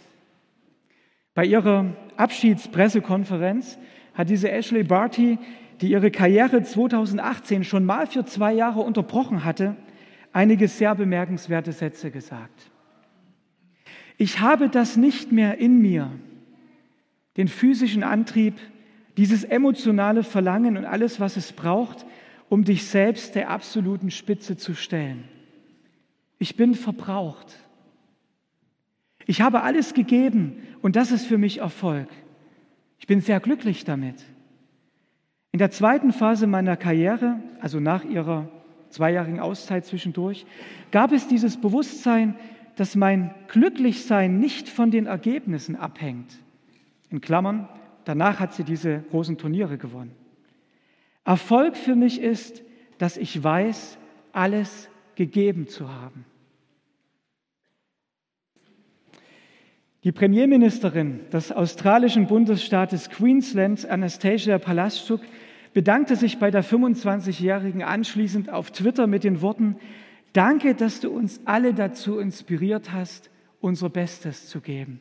Bei 1.35 1.45
ihrer 1.45 1.87
Abschiedspressekonferenz 2.17 3.79
hat 4.15 4.31
diese 4.31 4.51
Ashley 4.51 4.85
Barty, 4.85 5.39
die 5.81 5.91
ihre 5.91 6.11
Karriere 6.11 6.63
2018 6.63 7.65
schon 7.65 7.85
mal 7.85 8.07
für 8.07 8.25
zwei 8.25 8.53
Jahre 8.53 8.81
unterbrochen 8.81 9.45
hatte, 9.45 9.77
einige 10.33 10.69
sehr 10.69 10.95
bemerkenswerte 10.95 11.73
Sätze 11.73 12.11
gesagt. 12.11 12.71
Ich 14.17 14.41
habe 14.41 14.69
das 14.69 14.97
nicht 14.97 15.33
mehr 15.33 15.59
in 15.59 15.81
mir, 15.81 16.11
den 17.37 17.49
physischen 17.49 18.05
Antrieb, 18.05 18.55
dieses 19.17 19.45
emotionale 19.45 20.23
Verlangen 20.23 20.77
und 20.77 20.85
alles, 20.85 21.19
was 21.19 21.37
es 21.37 21.53
braucht, 21.53 22.07
um 22.49 22.65
dich 22.65 22.87
selbst 22.87 23.35
der 23.35 23.51
absoluten 23.51 24.11
Spitze 24.11 24.57
zu 24.57 24.75
stellen. 24.75 25.25
Ich 26.39 26.57
bin 26.57 26.75
verbraucht. 26.75 27.59
Ich 29.27 29.41
habe 29.41 29.63
alles 29.63 29.95
gegeben 29.95 30.63
und 30.83 30.97
das 30.97 31.11
ist 31.11 31.27
für 31.27 31.39
mich 31.39 31.59
Erfolg. 31.59 32.09
Ich 32.99 33.07
bin 33.07 33.21
sehr 33.21 33.41
glücklich 33.41 33.85
damit. 33.85 34.25
In 35.53 35.59
der 35.59 35.71
zweiten 35.71 36.13
Phase 36.13 36.47
meiner 36.47 36.77
Karriere, 36.77 37.41
also 37.61 37.81
nach 37.81 38.05
ihrer 38.05 38.49
zweijährigen 38.91 39.41
Auszeit 39.41 39.87
zwischendurch, 39.87 40.47
gab 40.91 41.13
es 41.13 41.29
dieses 41.29 41.61
Bewusstsein, 41.61 42.37
dass 42.77 42.97
mein 42.97 43.35
Glücklichsein 43.49 44.39
nicht 44.39 44.69
von 44.69 44.91
den 44.91 45.07
Ergebnissen 45.07 45.77
abhängt. 45.77 46.39
In 47.11 47.21
Klammern, 47.21 47.69
danach 48.05 48.41
hat 48.41 48.53
sie 48.53 48.65
diese 48.65 49.05
großen 49.11 49.39
Turniere 49.39 49.79
gewonnen. 49.79 50.13
Erfolg 51.25 51.76
für 51.76 51.95
mich 51.95 52.21
ist, 52.21 52.62
dass 52.99 53.16
ich 53.16 53.43
weiß, 53.43 53.99
alles 54.33 54.88
gegeben 55.14 55.69
zu 55.69 55.93
haben. 55.93 56.25
Die 60.04 60.12
Premierministerin 60.12 61.21
des 61.31 61.50
australischen 61.50 62.26
Bundesstaates 62.26 63.09
Queensland, 63.09 63.88
Anastasia 63.88 64.59
Palaszczuk, 64.59 65.23
bedankte 65.73 66.14
sich 66.14 66.38
bei 66.38 66.50
der 66.50 66.62
25-Jährigen 66.62 67.83
anschließend 67.83 68.50
auf 68.50 68.71
Twitter 68.71 69.07
mit 69.07 69.25
den 69.25 69.40
Worten, 69.40 69.76
Danke, 70.35 70.75
dass 70.75 70.99
du 70.99 71.11
uns 71.11 71.40
alle 71.45 71.75
dazu 71.75 72.19
inspiriert 72.19 72.93
hast, 72.93 73.31
unser 73.61 73.88
Bestes 73.88 74.49
zu 74.49 74.61
geben. 74.61 74.99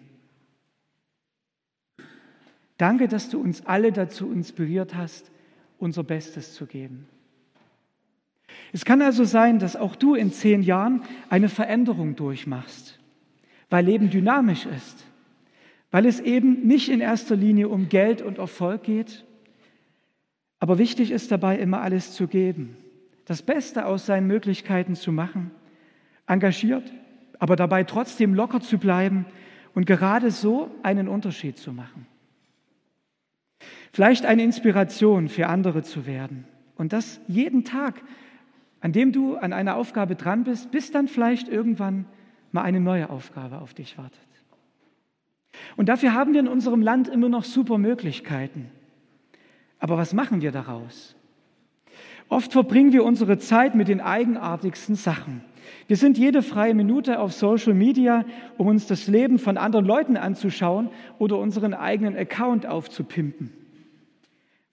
Danke, 2.77 3.07
dass 3.07 3.29
du 3.29 3.41
uns 3.41 3.65
alle 3.65 3.91
dazu 3.91 4.31
inspiriert 4.31 4.93
hast, 4.95 5.31
unser 5.83 6.03
Bestes 6.03 6.55
zu 6.55 6.65
geben. 6.65 7.07
Es 8.71 8.85
kann 8.85 9.01
also 9.01 9.23
sein, 9.23 9.59
dass 9.59 9.75
auch 9.75 9.95
du 9.95 10.15
in 10.15 10.31
zehn 10.31 10.63
Jahren 10.63 11.03
eine 11.29 11.49
Veränderung 11.49 12.15
durchmachst 12.15 12.99
weil 13.73 13.85
Leben 13.85 14.11
dynamisch 14.11 14.67
ist, 14.67 15.03
weil 15.89 16.05
es 16.05 16.19
eben 16.19 16.67
nicht 16.67 16.89
in 16.89 17.01
erster 17.01 17.35
Linie 17.35 17.69
um 17.69 17.89
Geld 17.89 18.21
und 18.21 18.37
Erfolg 18.37 18.83
geht, 18.83 19.25
aber 20.59 20.77
wichtig 20.77 21.09
ist 21.09 21.31
dabei 21.31 21.57
immer 21.57 21.81
alles 21.81 22.13
zu 22.13 22.27
geben, 22.27 22.77
das 23.25 23.41
Beste 23.41 23.87
aus 23.87 24.05
seinen 24.05 24.27
Möglichkeiten 24.27 24.93
zu 24.93 25.11
machen, 25.11 25.49
engagiert, 26.27 26.83
aber 27.39 27.55
dabei 27.55 27.83
trotzdem 27.83 28.35
locker 28.35 28.61
zu 28.61 28.77
bleiben 28.77 29.25
und 29.73 29.87
gerade 29.87 30.29
so 30.29 30.69
einen 30.83 31.07
Unterschied 31.07 31.57
zu 31.57 31.73
machen. 31.73 32.05
Vielleicht 33.93 34.25
eine 34.25 34.43
Inspiration 34.43 35.29
für 35.29 35.45
andere 35.47 35.83
zu 35.83 36.07
werden 36.07 36.45
und 36.77 36.93
das 36.93 37.21
jeden 37.27 37.63
Tag, 37.63 38.01
an 38.81 38.91
dem 38.91 39.11
du 39.11 39.35
an 39.35 39.53
einer 39.53 39.75
Aufgabe 39.75 40.15
dran 40.15 40.43
bist, 40.43 40.71
bis 40.71 40.89
dann 40.89 41.07
vielleicht 41.07 41.47
irgendwann 41.47 42.05
mal 42.51 42.63
eine 42.63 42.79
neue 42.79 43.11
Aufgabe 43.11 43.59
auf 43.59 43.75
dich 43.75 43.95
wartet. 43.99 44.19
Und 45.77 45.89
dafür 45.89 46.15
haben 46.15 46.33
wir 46.33 46.39
in 46.39 46.47
unserem 46.47 46.81
Land 46.81 47.07
immer 47.07 47.29
noch 47.29 47.43
super 47.43 47.77
Möglichkeiten. 47.77 48.71
Aber 49.77 49.95
was 49.95 50.13
machen 50.13 50.41
wir 50.41 50.51
daraus? 50.51 51.15
Oft 52.29 52.51
verbringen 52.51 52.93
wir 52.93 53.03
unsere 53.03 53.37
Zeit 53.37 53.75
mit 53.75 53.89
den 53.89 54.01
eigenartigsten 54.01 54.95
Sachen. 54.95 55.43
Wir 55.85 55.97
sind 55.97 56.17
jede 56.17 56.41
freie 56.41 56.73
Minute 56.73 57.19
auf 57.19 57.31
Social 57.31 57.75
Media, 57.75 58.25
um 58.57 58.65
uns 58.65 58.87
das 58.87 59.07
Leben 59.07 59.37
von 59.37 59.57
anderen 59.57 59.85
Leuten 59.85 60.17
anzuschauen 60.17 60.89
oder 61.19 61.37
unseren 61.37 61.75
eigenen 61.75 62.17
Account 62.17 62.65
aufzupimpen. 62.65 63.51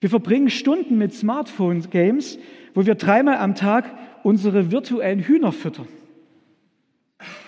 Wir 0.01 0.09
verbringen 0.09 0.49
Stunden 0.49 0.97
mit 0.97 1.13
Smartphone-Games, 1.13 2.39
wo 2.73 2.85
wir 2.85 2.95
dreimal 2.95 3.37
am 3.37 3.53
Tag 3.55 3.85
unsere 4.23 4.71
virtuellen 4.71 5.19
Hühner 5.19 5.51
füttern. 5.51 5.87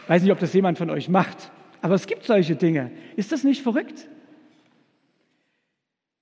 Weiß 0.07 0.22
nicht, 0.22 0.31
ob 0.31 0.39
das 0.39 0.53
jemand 0.53 0.77
von 0.77 0.91
euch 0.91 1.10
macht, 1.10 1.51
aber 1.81 1.95
es 1.95 2.05
gibt 2.05 2.24
solche 2.24 2.55
Dinge. 2.55 2.91
Ist 3.15 3.31
das 3.31 3.43
nicht 3.43 3.63
verrückt? 3.63 4.07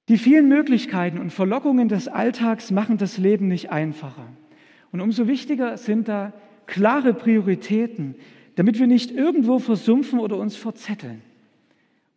Die 0.08 0.18
vielen 0.18 0.48
Möglichkeiten 0.48 1.18
und 1.18 1.32
Verlockungen 1.32 1.90
des 1.90 2.08
Alltags 2.08 2.72
machen 2.72 2.98
das 2.98 3.18
Leben 3.18 3.50
nicht 3.50 3.70
einfacher. 3.70 4.28
Und 4.94 5.02
umso 5.02 5.28
wichtiger 5.28 5.78
sind 5.78 6.08
da 6.08 6.34
klare 6.66 7.14
Prioritäten, 7.14 8.16
damit 8.56 8.80
wir 8.80 8.88
nicht 8.88 9.12
irgendwo 9.12 9.60
versumpfen 9.60 10.20
oder 10.20 10.38
uns 10.38 10.56
verzetteln. 10.56 11.22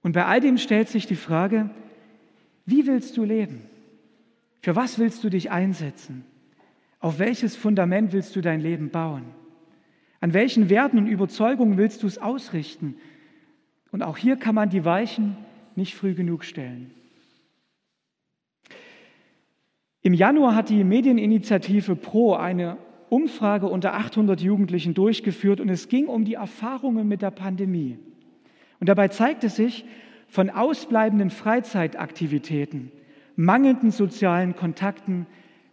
Und 0.03 0.13
bei 0.13 0.25
all 0.25 0.41
dem 0.41 0.59
stellt 0.59 0.89
sich 0.89 1.07
die 1.07 1.17
Frage, 1.17 1.71
wie 2.65 2.87
willst 2.87 3.17
du 3.17 3.25
leben? 3.25 3.63
Für 4.65 4.75
was 4.75 4.99
willst 4.99 5.23
du 5.23 5.29
dich 5.29 5.51
einsetzen? 5.51 6.25
Auf 6.99 7.19
welches 7.19 7.55
Fundament 7.55 8.15
willst 8.15 8.35
du 8.35 8.41
dein 8.41 8.63
Leben 8.63 8.89
bauen? 8.89 9.25
An 10.23 10.33
welchen 10.33 10.71
Werten 10.71 10.97
und 10.97 11.07
Überzeugungen 11.07 11.77
willst 11.77 12.03
du 12.03 12.07
es 12.07 12.17
ausrichten? 12.17 12.97
Und 13.93 14.03
auch 14.03 14.17
hier 14.17 14.37
kann 14.39 14.55
man 14.55 14.71
die 14.71 14.87
Weichen 14.87 15.37
nicht 15.77 15.95
früh 15.95 16.15
genug 16.15 16.45
stellen. 16.45 16.95
Im 20.01 20.15
Januar 20.15 20.55
hat 20.55 20.71
die 20.71 20.83
Medieninitiative 20.83 21.95
Pro 21.95 22.33
eine 22.33 22.79
Umfrage 23.11 23.67
unter 23.67 23.93
800 23.93 24.41
Jugendlichen 24.41 24.95
durchgeführt 24.95 25.61
und 25.61 25.69
es 25.69 25.91
ging 25.91 26.07
um 26.07 26.25
die 26.25 26.35
Erfahrungen 26.37 27.07
mit 27.07 27.21
der 27.21 27.33
Pandemie. 27.33 27.99
Und 28.81 28.89
dabei 28.89 29.09
zeigte 29.09 29.51
sich, 29.51 29.85
von 30.27 30.49
ausbleibenden 30.49 31.29
Freizeitaktivitäten, 31.29 32.91
mangelnden 33.37 33.91
sozialen 33.91 34.57
Kontakten 34.57 35.27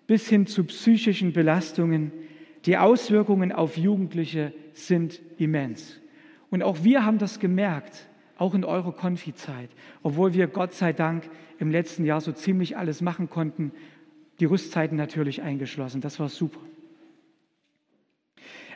bis 0.08 0.27
hin 0.27 0.48
zu 0.48 0.63
psychischen 0.65 1.34
Belastungen 1.34 2.12
die 2.65 2.77
Auswirkungen 2.77 3.51
auf 3.51 3.77
Jugendliche 3.77 4.53
sind 4.74 5.20
immens. 5.38 6.00
Und 6.50 6.63
auch 6.63 6.84
wir 6.84 7.06
haben 7.06 7.18
das 7.18 7.39
gemerkt, 7.39 8.08
auch 8.38 8.53
in 8.53 8.63
eurer 8.63 8.91
Konfizeit, 8.91 9.70
obwohl 10.03 10.34
wir 10.34 10.48
Gott 10.48 10.74
sei 10.74 10.94
Dank 10.94 11.30
im 11.60 11.72
letzten 11.72 12.06
Jahr 12.06 12.22
so 12.22 12.32
ziemlich 12.32 12.77
alles 12.77 13.01
machen 13.01 13.30
konnten, 13.30 13.72
die 14.39 14.46
Rüstzeiten 14.46 14.98
natürlich 14.98 15.41
eingeschlossen. 15.41 16.01
Das 16.01 16.20
war 16.20 16.30
super. 16.30 16.60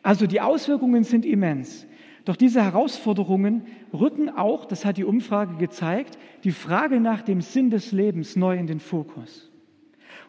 Also 0.03 0.27
die 0.27 0.41
Auswirkungen 0.41 1.03
sind 1.03 1.25
immens. 1.25 1.87
Doch 2.25 2.35
diese 2.35 2.63
Herausforderungen 2.63 3.67
rücken 3.93 4.29
auch, 4.29 4.65
das 4.65 4.83
hat 4.83 4.97
die 4.97 5.03
Umfrage 5.03 5.57
gezeigt, 5.57 6.17
die 6.43 6.51
Frage 6.51 6.99
nach 6.99 7.21
dem 7.21 7.41
Sinn 7.41 7.69
des 7.69 7.91
Lebens 7.91 8.35
neu 8.35 8.57
in 8.57 8.65
den 8.65 8.79
Fokus. 8.79 9.51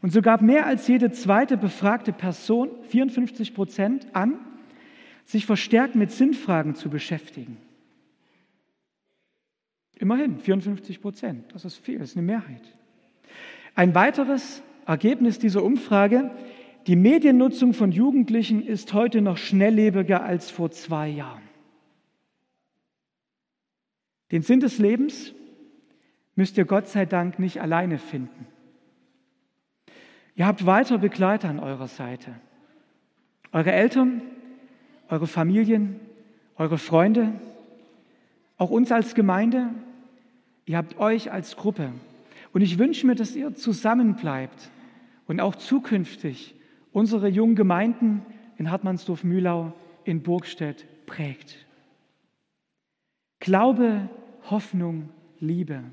Und 0.02 0.12
so 0.12 0.20
gab 0.20 0.42
mehr 0.42 0.66
als 0.66 0.86
jede 0.88 1.10
zweite 1.10 1.56
befragte 1.56 2.12
Person, 2.12 2.68
54 2.82 3.54
Prozent, 3.54 4.06
an, 4.14 4.38
sich 5.24 5.46
verstärkt 5.46 5.96
mit 5.96 6.12
Sinnfragen 6.12 6.74
zu 6.74 6.90
beschäftigen. 6.90 7.56
Immerhin 9.98 10.38
54 10.38 11.00
Prozent, 11.00 11.44
das 11.54 11.64
ist 11.64 11.78
viel, 11.78 11.98
das 11.98 12.10
ist 12.10 12.16
eine 12.16 12.26
Mehrheit. 12.26 12.62
Ein 13.74 13.94
weiteres 13.94 14.62
Ergebnis 14.86 15.38
dieser 15.38 15.64
Umfrage, 15.64 16.30
die 16.86 16.96
Mediennutzung 16.96 17.72
von 17.72 17.90
Jugendlichen 17.90 18.62
ist 18.64 18.92
heute 18.92 19.22
noch 19.22 19.38
schnelllebiger 19.38 20.22
als 20.22 20.50
vor 20.50 20.70
zwei 20.70 21.08
Jahren. 21.08 21.45
Den 24.32 24.42
Sinn 24.42 24.60
des 24.60 24.78
Lebens 24.78 25.32
müsst 26.34 26.58
ihr 26.58 26.64
Gott 26.64 26.88
sei 26.88 27.06
Dank 27.06 27.38
nicht 27.38 27.60
alleine 27.60 27.98
finden. 27.98 28.46
Ihr 30.34 30.46
habt 30.46 30.66
weiter 30.66 30.98
Begleiter 30.98 31.48
an 31.48 31.58
eurer 31.58 31.88
Seite. 31.88 32.34
Eure 33.52 33.72
Eltern, 33.72 34.20
eure 35.08 35.26
Familien, 35.26 35.98
eure 36.56 36.78
Freunde, 36.78 37.32
auch 38.58 38.70
uns 38.70 38.92
als 38.92 39.14
Gemeinde. 39.14 39.70
Ihr 40.66 40.76
habt 40.76 40.98
euch 40.98 41.32
als 41.32 41.56
Gruppe. 41.56 41.92
Und 42.52 42.60
ich 42.60 42.78
wünsche 42.78 43.06
mir, 43.06 43.14
dass 43.14 43.36
ihr 43.36 43.54
zusammenbleibt 43.54 44.70
und 45.26 45.40
auch 45.40 45.54
zukünftig 45.54 46.54
unsere 46.92 47.28
jungen 47.28 47.56
Gemeinden 47.56 48.22
in 48.58 48.70
Hartmannsdorf-Mühlau, 48.70 49.72
in 50.04 50.22
Burgstedt 50.22 50.86
prägt. 51.06 51.65
Glaube, 53.46 54.08
Hoffnung, 54.50 55.08
Liebe. 55.38 55.84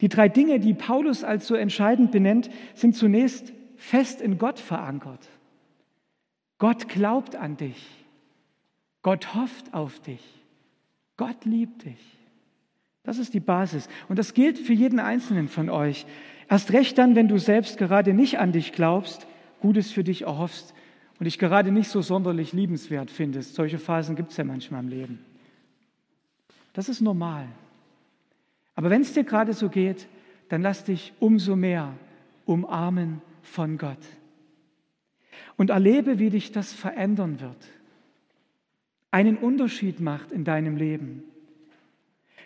Die 0.00 0.08
drei 0.08 0.28
Dinge, 0.28 0.58
die 0.58 0.74
Paulus 0.74 1.22
als 1.22 1.46
so 1.46 1.54
entscheidend 1.54 2.10
benennt, 2.10 2.50
sind 2.74 2.96
zunächst 2.96 3.52
fest 3.76 4.20
in 4.20 4.36
Gott 4.36 4.58
verankert. 4.58 5.28
Gott 6.58 6.88
glaubt 6.88 7.36
an 7.36 7.56
dich. 7.56 7.86
Gott 9.02 9.36
hofft 9.36 9.72
auf 9.74 10.00
dich. 10.00 10.24
Gott 11.16 11.44
liebt 11.44 11.84
dich. 11.84 12.18
Das 13.04 13.18
ist 13.18 13.32
die 13.32 13.38
Basis. 13.38 13.88
Und 14.08 14.18
das 14.18 14.34
gilt 14.34 14.58
für 14.58 14.72
jeden 14.72 14.98
Einzelnen 14.98 15.46
von 15.46 15.70
euch. 15.70 16.04
Erst 16.50 16.72
recht 16.72 16.98
dann, 16.98 17.14
wenn 17.14 17.28
du 17.28 17.38
selbst 17.38 17.78
gerade 17.78 18.12
nicht 18.12 18.40
an 18.40 18.50
dich 18.50 18.72
glaubst, 18.72 19.28
Gutes 19.60 19.92
für 19.92 20.02
dich 20.02 20.22
erhoffst 20.22 20.74
und 21.20 21.26
dich 21.26 21.38
gerade 21.38 21.70
nicht 21.70 21.90
so 21.90 22.02
sonderlich 22.02 22.52
liebenswert 22.52 23.12
findest. 23.12 23.54
Solche 23.54 23.78
Phasen 23.78 24.16
gibt 24.16 24.32
es 24.32 24.36
ja 24.36 24.42
manchmal 24.42 24.82
im 24.82 24.88
Leben. 24.88 25.33
Das 26.74 26.90
ist 26.90 27.00
normal. 27.00 27.48
Aber 28.74 28.90
wenn 28.90 29.02
es 29.02 29.14
dir 29.14 29.24
gerade 29.24 29.54
so 29.54 29.70
geht, 29.70 30.06
dann 30.50 30.60
lass 30.60 30.84
dich 30.84 31.14
umso 31.20 31.56
mehr 31.56 31.94
umarmen 32.44 33.22
von 33.42 33.78
Gott. 33.78 33.98
Und 35.56 35.70
erlebe, 35.70 36.18
wie 36.18 36.30
dich 36.30 36.52
das 36.52 36.72
verändern 36.72 37.40
wird. 37.40 37.56
Einen 39.10 39.36
Unterschied 39.36 40.00
macht 40.00 40.32
in 40.32 40.44
deinem 40.44 40.76
Leben. 40.76 41.22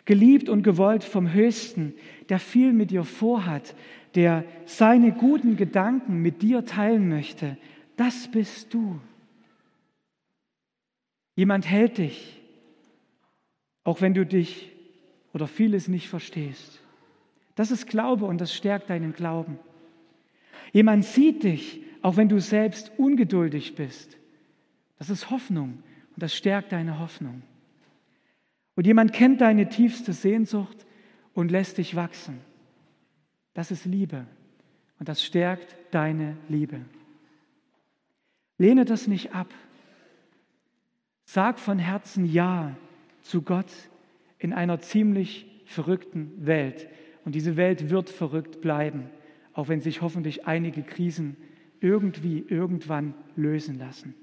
Geliebt 0.04 0.48
und 0.48 0.62
gewollt 0.62 1.04
vom 1.04 1.32
Höchsten, 1.32 1.94
der 2.28 2.38
viel 2.38 2.72
mit 2.72 2.90
dir 2.90 3.04
vorhat, 3.04 3.74
der 4.14 4.44
seine 4.66 5.12
guten 5.12 5.56
Gedanken 5.56 6.20
mit 6.20 6.42
dir 6.42 6.64
teilen 6.64 7.08
möchte, 7.08 7.56
das 7.96 8.30
bist 8.30 8.72
du. 8.72 9.00
Jemand 11.34 11.68
hält 11.68 11.98
dich, 11.98 12.37
auch 13.88 14.02
wenn 14.02 14.12
du 14.12 14.26
dich 14.26 14.70
oder 15.32 15.46
vieles 15.46 15.88
nicht 15.88 16.10
verstehst. 16.10 16.78
Das 17.54 17.70
ist 17.70 17.86
Glaube 17.86 18.26
und 18.26 18.38
das 18.38 18.52
stärkt 18.52 18.90
deinen 18.90 19.14
Glauben. 19.14 19.58
Jemand 20.74 21.06
sieht 21.06 21.42
dich, 21.42 21.80
auch 22.02 22.18
wenn 22.18 22.28
du 22.28 22.38
selbst 22.38 22.92
ungeduldig 22.98 23.76
bist. 23.76 24.18
Das 24.98 25.08
ist 25.08 25.30
Hoffnung 25.30 25.82
und 26.14 26.22
das 26.22 26.36
stärkt 26.36 26.72
deine 26.72 26.98
Hoffnung. 26.98 27.40
Und 28.76 28.86
jemand 28.86 29.14
kennt 29.14 29.40
deine 29.40 29.70
tiefste 29.70 30.12
Sehnsucht 30.12 30.84
und 31.32 31.50
lässt 31.50 31.78
dich 31.78 31.96
wachsen. 31.96 32.40
Das 33.54 33.70
ist 33.70 33.86
Liebe 33.86 34.26
und 34.98 35.08
das 35.08 35.24
stärkt 35.24 35.74
deine 35.92 36.36
Liebe. 36.50 36.82
Lehne 38.58 38.84
das 38.84 39.06
nicht 39.06 39.34
ab. 39.34 39.48
Sag 41.24 41.58
von 41.58 41.78
Herzen 41.78 42.26
Ja 42.30 42.76
zu 43.28 43.42
Gott 43.42 43.70
in 44.38 44.52
einer 44.52 44.80
ziemlich 44.80 45.46
verrückten 45.66 46.32
Welt. 46.38 46.88
Und 47.24 47.34
diese 47.34 47.56
Welt 47.56 47.90
wird 47.90 48.08
verrückt 48.08 48.60
bleiben, 48.60 49.10
auch 49.52 49.68
wenn 49.68 49.80
sich 49.80 50.00
hoffentlich 50.00 50.46
einige 50.46 50.82
Krisen 50.82 51.36
irgendwie 51.80 52.44
irgendwann 52.48 53.14
lösen 53.36 53.78
lassen. 53.78 54.14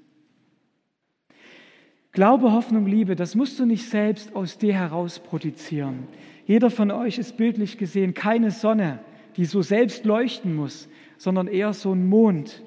Glaube, 2.10 2.52
Hoffnung, 2.52 2.86
Liebe, 2.86 3.14
das 3.14 3.34
musst 3.34 3.58
du 3.60 3.66
nicht 3.66 3.88
selbst 3.88 4.34
aus 4.34 4.58
dir 4.58 4.74
heraus 4.74 5.20
produzieren. 5.20 6.08
Jeder 6.46 6.70
von 6.70 6.90
euch 6.90 7.18
ist 7.18 7.36
bildlich 7.36 7.78
gesehen 7.78 8.14
keine 8.14 8.50
Sonne, 8.50 9.00
die 9.36 9.44
so 9.44 9.62
selbst 9.62 10.04
leuchten 10.04 10.56
muss, 10.56 10.88
sondern 11.18 11.46
eher 11.46 11.72
so 11.74 11.92
ein 11.92 12.06
Mond. 12.06 12.62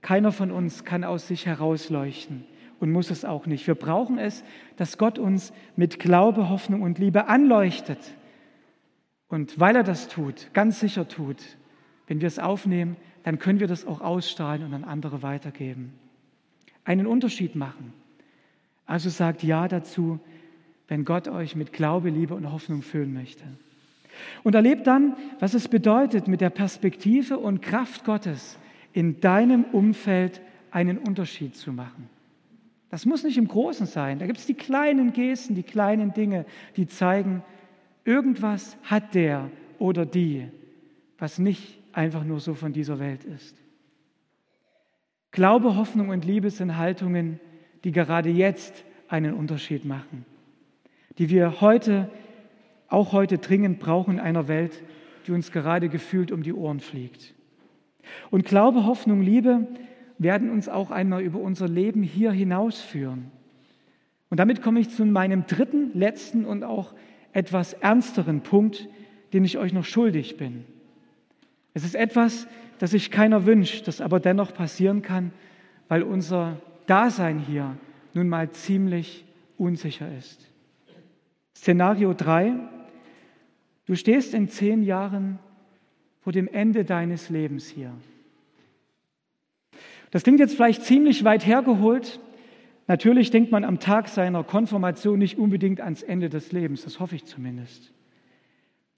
Keiner 0.00 0.30
von 0.30 0.52
uns 0.52 0.84
kann 0.84 1.02
aus 1.04 1.26
sich 1.26 1.46
herausleuchten 1.46 2.44
und 2.80 2.92
muss 2.92 3.10
es 3.10 3.24
auch 3.24 3.46
nicht. 3.46 3.66
Wir 3.66 3.74
brauchen 3.74 4.18
es, 4.18 4.44
dass 4.76 4.98
Gott 4.98 5.18
uns 5.18 5.52
mit 5.76 5.98
Glaube, 5.98 6.48
Hoffnung 6.48 6.82
und 6.82 6.98
Liebe 6.98 7.26
anleuchtet. 7.28 7.98
Und 9.28 9.58
weil 9.58 9.76
er 9.76 9.82
das 9.82 10.08
tut, 10.08 10.50
ganz 10.52 10.80
sicher 10.80 11.08
tut, 11.08 11.38
wenn 12.06 12.20
wir 12.20 12.28
es 12.28 12.38
aufnehmen, 12.38 12.96
dann 13.24 13.38
können 13.38 13.58
wir 13.58 13.66
das 13.66 13.86
auch 13.86 14.00
ausstrahlen 14.00 14.64
und 14.64 14.74
an 14.74 14.84
andere 14.84 15.22
weitergeben. 15.22 15.92
Einen 16.84 17.06
Unterschied 17.06 17.56
machen. 17.56 17.92
Also 18.84 19.10
sagt 19.10 19.42
Ja 19.42 19.66
dazu, 19.66 20.20
wenn 20.86 21.04
Gott 21.04 21.26
euch 21.26 21.56
mit 21.56 21.72
Glaube, 21.72 22.10
Liebe 22.10 22.34
und 22.34 22.52
Hoffnung 22.52 22.82
füllen 22.82 23.12
möchte. 23.12 23.44
Und 24.44 24.54
erlebt 24.54 24.86
dann, 24.86 25.16
was 25.40 25.54
es 25.54 25.68
bedeutet, 25.68 26.28
mit 26.28 26.40
der 26.40 26.50
Perspektive 26.50 27.38
und 27.38 27.60
Kraft 27.60 28.04
Gottes 28.04 28.58
in 28.92 29.20
deinem 29.20 29.64
Umfeld 29.64 30.40
einen 30.70 30.98
Unterschied 30.98 31.56
zu 31.56 31.72
machen. 31.72 32.08
Das 32.90 33.04
muss 33.04 33.24
nicht 33.24 33.36
im 33.36 33.48
Großen 33.48 33.86
sein. 33.86 34.18
Da 34.18 34.26
gibt 34.26 34.38
es 34.38 34.46
die 34.46 34.54
kleinen 34.54 35.12
Gesten, 35.12 35.54
die 35.54 35.62
kleinen 35.62 36.12
Dinge, 36.12 36.46
die 36.76 36.86
zeigen, 36.86 37.42
irgendwas 38.04 38.76
hat 38.84 39.14
der 39.14 39.50
oder 39.78 40.06
die, 40.06 40.48
was 41.18 41.38
nicht 41.38 41.78
einfach 41.92 42.24
nur 42.24 42.40
so 42.40 42.54
von 42.54 42.72
dieser 42.72 42.98
Welt 42.98 43.24
ist. 43.24 43.56
Glaube, 45.32 45.76
Hoffnung 45.76 46.10
und 46.10 46.24
Liebe 46.24 46.50
sind 46.50 46.76
Haltungen, 46.76 47.40
die 47.84 47.92
gerade 47.92 48.30
jetzt 48.30 48.84
einen 49.08 49.34
Unterschied 49.34 49.84
machen, 49.84 50.24
die 51.18 51.28
wir 51.28 51.60
heute, 51.60 52.10
auch 52.88 53.12
heute 53.12 53.38
dringend 53.38 53.80
brauchen 53.80 54.14
in 54.14 54.20
einer 54.20 54.48
Welt, 54.48 54.82
die 55.26 55.32
uns 55.32 55.50
gerade 55.52 55.88
gefühlt 55.88 56.32
um 56.32 56.42
die 56.42 56.52
Ohren 56.52 56.80
fliegt. 56.80 57.34
Und 58.30 58.44
Glaube, 58.44 58.84
Hoffnung, 58.84 59.20
Liebe 59.20 59.66
werden 60.18 60.50
uns 60.50 60.68
auch 60.68 60.90
einmal 60.90 61.22
über 61.22 61.38
unser 61.40 61.68
Leben 61.68 62.02
hier 62.02 62.32
hinausführen. 62.32 63.30
Und 64.30 64.40
damit 64.40 64.62
komme 64.62 64.80
ich 64.80 64.90
zu 64.90 65.04
meinem 65.04 65.46
dritten, 65.46 65.92
letzten 65.94 66.44
und 66.44 66.64
auch 66.64 66.94
etwas 67.32 67.74
ernsteren 67.74 68.40
Punkt, 68.42 68.88
den 69.32 69.44
ich 69.44 69.58
euch 69.58 69.72
noch 69.72 69.84
schuldig 69.84 70.36
bin. 70.36 70.64
Es 71.74 71.84
ist 71.84 71.94
etwas, 71.94 72.46
das 72.78 72.92
sich 72.92 73.10
keiner 73.10 73.46
wünscht, 73.46 73.86
das 73.86 74.00
aber 74.00 74.20
dennoch 74.20 74.54
passieren 74.54 75.02
kann, 75.02 75.32
weil 75.88 76.02
unser 76.02 76.60
Dasein 76.86 77.38
hier 77.38 77.76
nun 78.14 78.28
mal 78.28 78.50
ziemlich 78.50 79.24
unsicher 79.58 80.08
ist. 80.16 80.40
Szenario 81.54 82.14
3. 82.14 82.54
Du 83.86 83.94
stehst 83.94 84.34
in 84.34 84.48
zehn 84.48 84.82
Jahren 84.82 85.38
vor 86.20 86.32
dem 86.32 86.48
Ende 86.48 86.84
deines 86.84 87.30
Lebens 87.30 87.68
hier. 87.68 87.92
Das 90.10 90.22
klingt 90.22 90.40
jetzt 90.40 90.54
vielleicht 90.54 90.82
ziemlich 90.82 91.24
weit 91.24 91.46
hergeholt. 91.46 92.20
Natürlich 92.86 93.30
denkt 93.30 93.50
man 93.50 93.64
am 93.64 93.80
Tag 93.80 94.08
seiner 94.08 94.44
Konfirmation 94.44 95.18
nicht 95.18 95.38
unbedingt 95.38 95.80
ans 95.80 96.02
Ende 96.02 96.28
des 96.28 96.52
Lebens, 96.52 96.84
das 96.84 97.00
hoffe 97.00 97.16
ich 97.16 97.24
zumindest. 97.24 97.92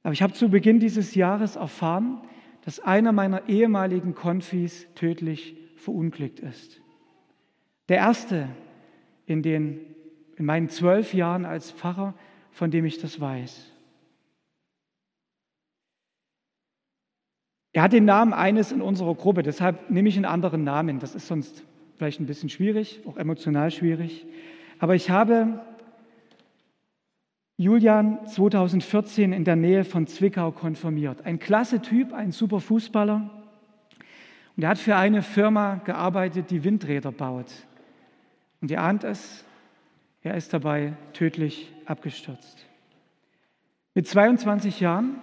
Aber 0.03 0.13
ich 0.13 0.23
habe 0.23 0.33
zu 0.33 0.49
Beginn 0.49 0.81
dieses 0.81 1.15
Jahres 1.15 1.57
erfahren, 1.57 2.21
dass 2.65 2.81
einer 2.81 3.13
meiner 3.13 3.49
ehemaligen 3.49 4.15
Konfis 4.15 4.87
tödlich 4.95 5.57
verunglückt 5.77 6.41
ist. 6.41 6.81
Der 7.89 7.97
erste 7.99 8.49
in, 9.27 9.43
den, 9.43 9.81
in 10.37 10.45
meinen 10.45 10.69
zwölf 10.69 11.15
Jahren 11.15 11.47
als 11.47 11.71
Pfarrer, 11.71 12.15
von 12.51 12.71
dem 12.71 12.85
ich 12.85 12.99
das 12.99 13.21
weiß. 13.21 13.73
Er 17.79 17.85
hat 17.85 17.93
den 17.93 18.07
Namen 18.07 18.33
eines 18.33 18.73
in 18.73 18.83
unserer 18.83 19.15
Gruppe, 19.15 19.45
deshalb 19.45 19.89
nehme 19.89 20.09
ich 20.09 20.17
einen 20.17 20.25
anderen 20.25 20.65
Namen. 20.65 20.99
Das 20.99 21.15
ist 21.15 21.29
sonst 21.29 21.63
vielleicht 21.95 22.19
ein 22.19 22.27
bisschen 22.27 22.49
schwierig, 22.49 23.03
auch 23.07 23.17
emotional 23.17 23.71
schwierig. 23.71 24.27
Aber 24.81 24.97
ich 24.97 25.11
habe 25.11 25.61
Julian 27.57 28.27
2014 28.27 29.33
in 29.33 29.45
der 29.45 29.55
Nähe 29.55 29.85
von 29.85 30.09
Zwickau 30.09 30.51
konfirmiert. 30.51 31.25
Ein 31.25 31.39
klasse 31.39 31.81
Typ, 31.81 32.13
ein 32.13 32.33
super 32.33 32.59
Fußballer. 32.59 33.31
Und 34.57 34.63
er 34.65 34.71
hat 34.71 34.79
für 34.79 34.97
eine 34.97 35.23
Firma 35.23 35.77
gearbeitet, 35.85 36.51
die 36.51 36.65
Windräder 36.65 37.13
baut. 37.13 37.53
Und 38.61 38.73
ihr 38.73 38.83
ahnt 38.83 39.05
es, 39.05 39.45
er 40.25 40.35
ist 40.35 40.53
dabei 40.53 40.95
tödlich 41.13 41.73
abgestürzt. 41.87 42.67
mit 43.95 44.09
22 44.09 44.81
Jahren. 44.81 45.23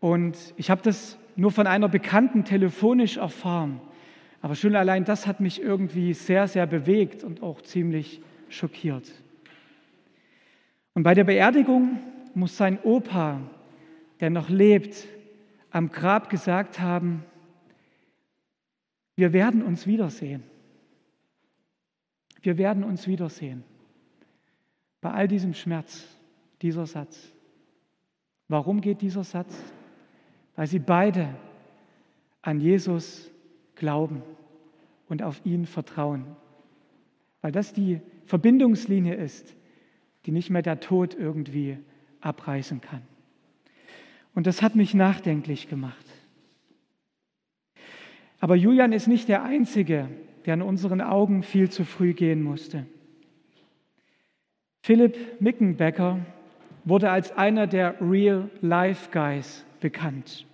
Und 0.00 0.38
ich 0.56 0.70
habe 0.70 0.80
das 0.80 1.18
nur 1.36 1.50
von 1.50 1.66
einer 1.66 1.88
Bekannten 1.88 2.44
telefonisch 2.44 3.18
erfahren. 3.18 3.80
Aber 4.40 4.54
schon 4.54 4.74
allein 4.74 5.04
das 5.04 5.26
hat 5.26 5.40
mich 5.40 5.60
irgendwie 5.60 6.14
sehr, 6.14 6.48
sehr 6.48 6.66
bewegt 6.66 7.24
und 7.24 7.42
auch 7.42 7.60
ziemlich 7.62 8.20
schockiert. 8.48 9.10
Und 10.94 11.02
bei 11.02 11.14
der 11.14 11.24
Beerdigung 11.24 11.98
muss 12.34 12.56
sein 12.56 12.78
Opa, 12.82 13.40
der 14.20 14.30
noch 14.30 14.48
lebt, 14.48 15.06
am 15.70 15.90
Grab 15.90 16.30
gesagt 16.30 16.80
haben, 16.80 17.24
wir 19.14 19.32
werden 19.32 19.62
uns 19.62 19.86
wiedersehen. 19.86 20.42
Wir 22.40 22.58
werden 22.58 22.84
uns 22.84 23.06
wiedersehen. 23.06 23.64
Bei 25.00 25.10
all 25.10 25.28
diesem 25.28 25.54
Schmerz, 25.54 26.06
dieser 26.62 26.86
Satz. 26.86 27.32
Warum 28.48 28.80
geht 28.80 29.02
dieser 29.02 29.24
Satz? 29.24 29.54
Weil 30.56 30.66
sie 30.66 30.78
beide 30.78 31.28
an 32.42 32.60
Jesus 32.60 33.30
glauben 33.74 34.22
und 35.08 35.22
auf 35.22 35.44
ihn 35.44 35.66
vertrauen. 35.66 36.24
Weil 37.42 37.52
das 37.52 37.72
die 37.72 38.00
Verbindungslinie 38.24 39.14
ist, 39.14 39.54
die 40.24 40.32
nicht 40.32 40.50
mehr 40.50 40.62
der 40.62 40.80
Tod 40.80 41.14
irgendwie 41.14 41.78
abreißen 42.20 42.80
kann. 42.80 43.02
Und 44.34 44.46
das 44.46 44.62
hat 44.62 44.74
mich 44.74 44.94
nachdenklich 44.94 45.68
gemacht. 45.68 46.04
Aber 48.40 48.56
Julian 48.56 48.92
ist 48.92 49.06
nicht 49.06 49.28
der 49.28 49.42
Einzige, 49.44 50.08
der 50.44 50.54
in 50.54 50.62
unseren 50.62 51.00
Augen 51.00 51.42
viel 51.42 51.70
zu 51.70 51.84
früh 51.84 52.12
gehen 52.12 52.42
musste. 52.42 52.86
Philipp 54.82 55.40
Mickenbecker 55.40 56.20
wurde 56.84 57.10
als 57.10 57.32
einer 57.32 57.66
der 57.66 58.00
Real 58.00 58.48
Life 58.60 59.10
Guys 59.10 59.64
bekannt. 59.80 60.45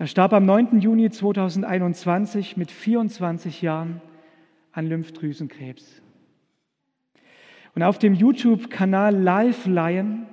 Er 0.00 0.06
starb 0.06 0.32
am 0.32 0.46
9. 0.46 0.78
Juni 0.78 1.10
2021 1.10 2.56
mit 2.56 2.70
24 2.70 3.62
Jahren 3.62 4.00
an 4.70 4.86
Lymphdrüsenkrebs. 4.86 6.02
Und 7.74 7.82
auf 7.82 7.98
dem 7.98 8.14
YouTube-Kanal 8.14 9.16
Live 9.16 9.66
Lion 9.66 10.26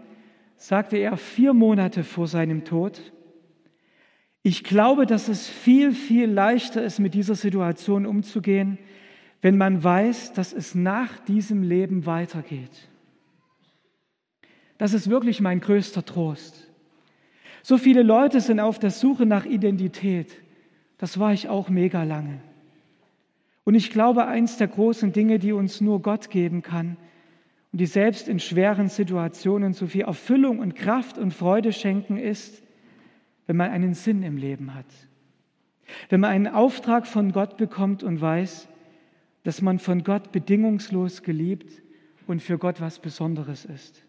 sagte 0.56 0.98
er 0.98 1.18
vier 1.18 1.54
Monate 1.54 2.04
vor 2.04 2.28
seinem 2.28 2.64
Tod, 2.64 3.12
ich 4.44 4.64
glaube, 4.64 5.08
dass 5.08 5.28
es 5.28 5.48
viel, 5.48 5.92
viel 5.92 6.30
leichter 6.30 6.84
ist, 6.84 7.00
mit 7.00 7.16
dieser 7.16 7.34
Situation 7.34 8.06
umzugehen, 8.06 8.78
wenn 9.42 9.58
man 9.58 9.84
weiß, 9.84 10.34
dass 10.34 10.54
es 10.54 10.76
nach 10.76 11.18
diesem 11.26 11.64
Leben 11.64 12.06
weitergeht. 12.06 12.90
Das 14.78 14.94
ist 14.94 15.10
wirklich 15.10 15.42
mein 15.42 15.60
größter 15.60 16.06
Trost. 16.06 16.72
So 17.66 17.80
viele 17.80 18.04
Leute 18.04 18.42
sind 18.42 18.60
auf 18.60 18.78
der 18.78 18.92
Suche 18.92 19.26
nach 19.26 19.44
Identität. 19.44 20.32
Das 21.00 21.18
war 21.18 21.34
ich 21.34 21.50
auch 21.50 21.68
mega 21.68 22.04
lange. 22.04 22.40
Und 23.64 23.74
ich 23.74 23.90
glaube, 23.90 24.28
eins 24.28 24.58
der 24.58 24.68
großen 24.68 25.14
Dinge, 25.14 25.40
die 25.40 25.52
uns 25.52 25.82
nur 25.82 26.00
Gott 26.04 26.30
geben 26.30 26.62
kann 26.62 26.96
und 27.72 27.82
die 27.82 27.88
selbst 27.88 28.28
in 28.28 28.40
schweren 28.40 28.88
Situationen 28.88 29.74
so 29.74 29.88
viel 29.88 30.02
Erfüllung 30.02 30.60
und 30.60 30.76
Kraft 30.76 31.18
und 31.18 31.34
Freude 31.34 31.74
schenken, 31.74 32.18
ist, 32.18 32.62
wenn 33.48 33.56
man 33.56 33.72
einen 33.72 33.96
Sinn 33.96 34.22
im 34.22 34.38
Leben 34.38 34.76
hat. 34.76 34.86
Wenn 36.10 36.20
man 36.20 36.30
einen 36.30 36.48
Auftrag 36.48 37.08
von 37.08 37.32
Gott 37.32 37.58
bekommt 37.58 38.04
und 38.04 38.22
weiß, 38.22 38.68
dass 39.42 39.64
man 39.64 39.80
von 39.80 40.04
Gott 40.04 40.32
bedingungslos 40.32 41.24
geliebt 41.24 41.82
und 42.28 42.44
für 42.44 42.60
Gott 42.60 42.80
was 42.80 43.00
Besonderes 43.00 43.66
ist. 43.66 44.04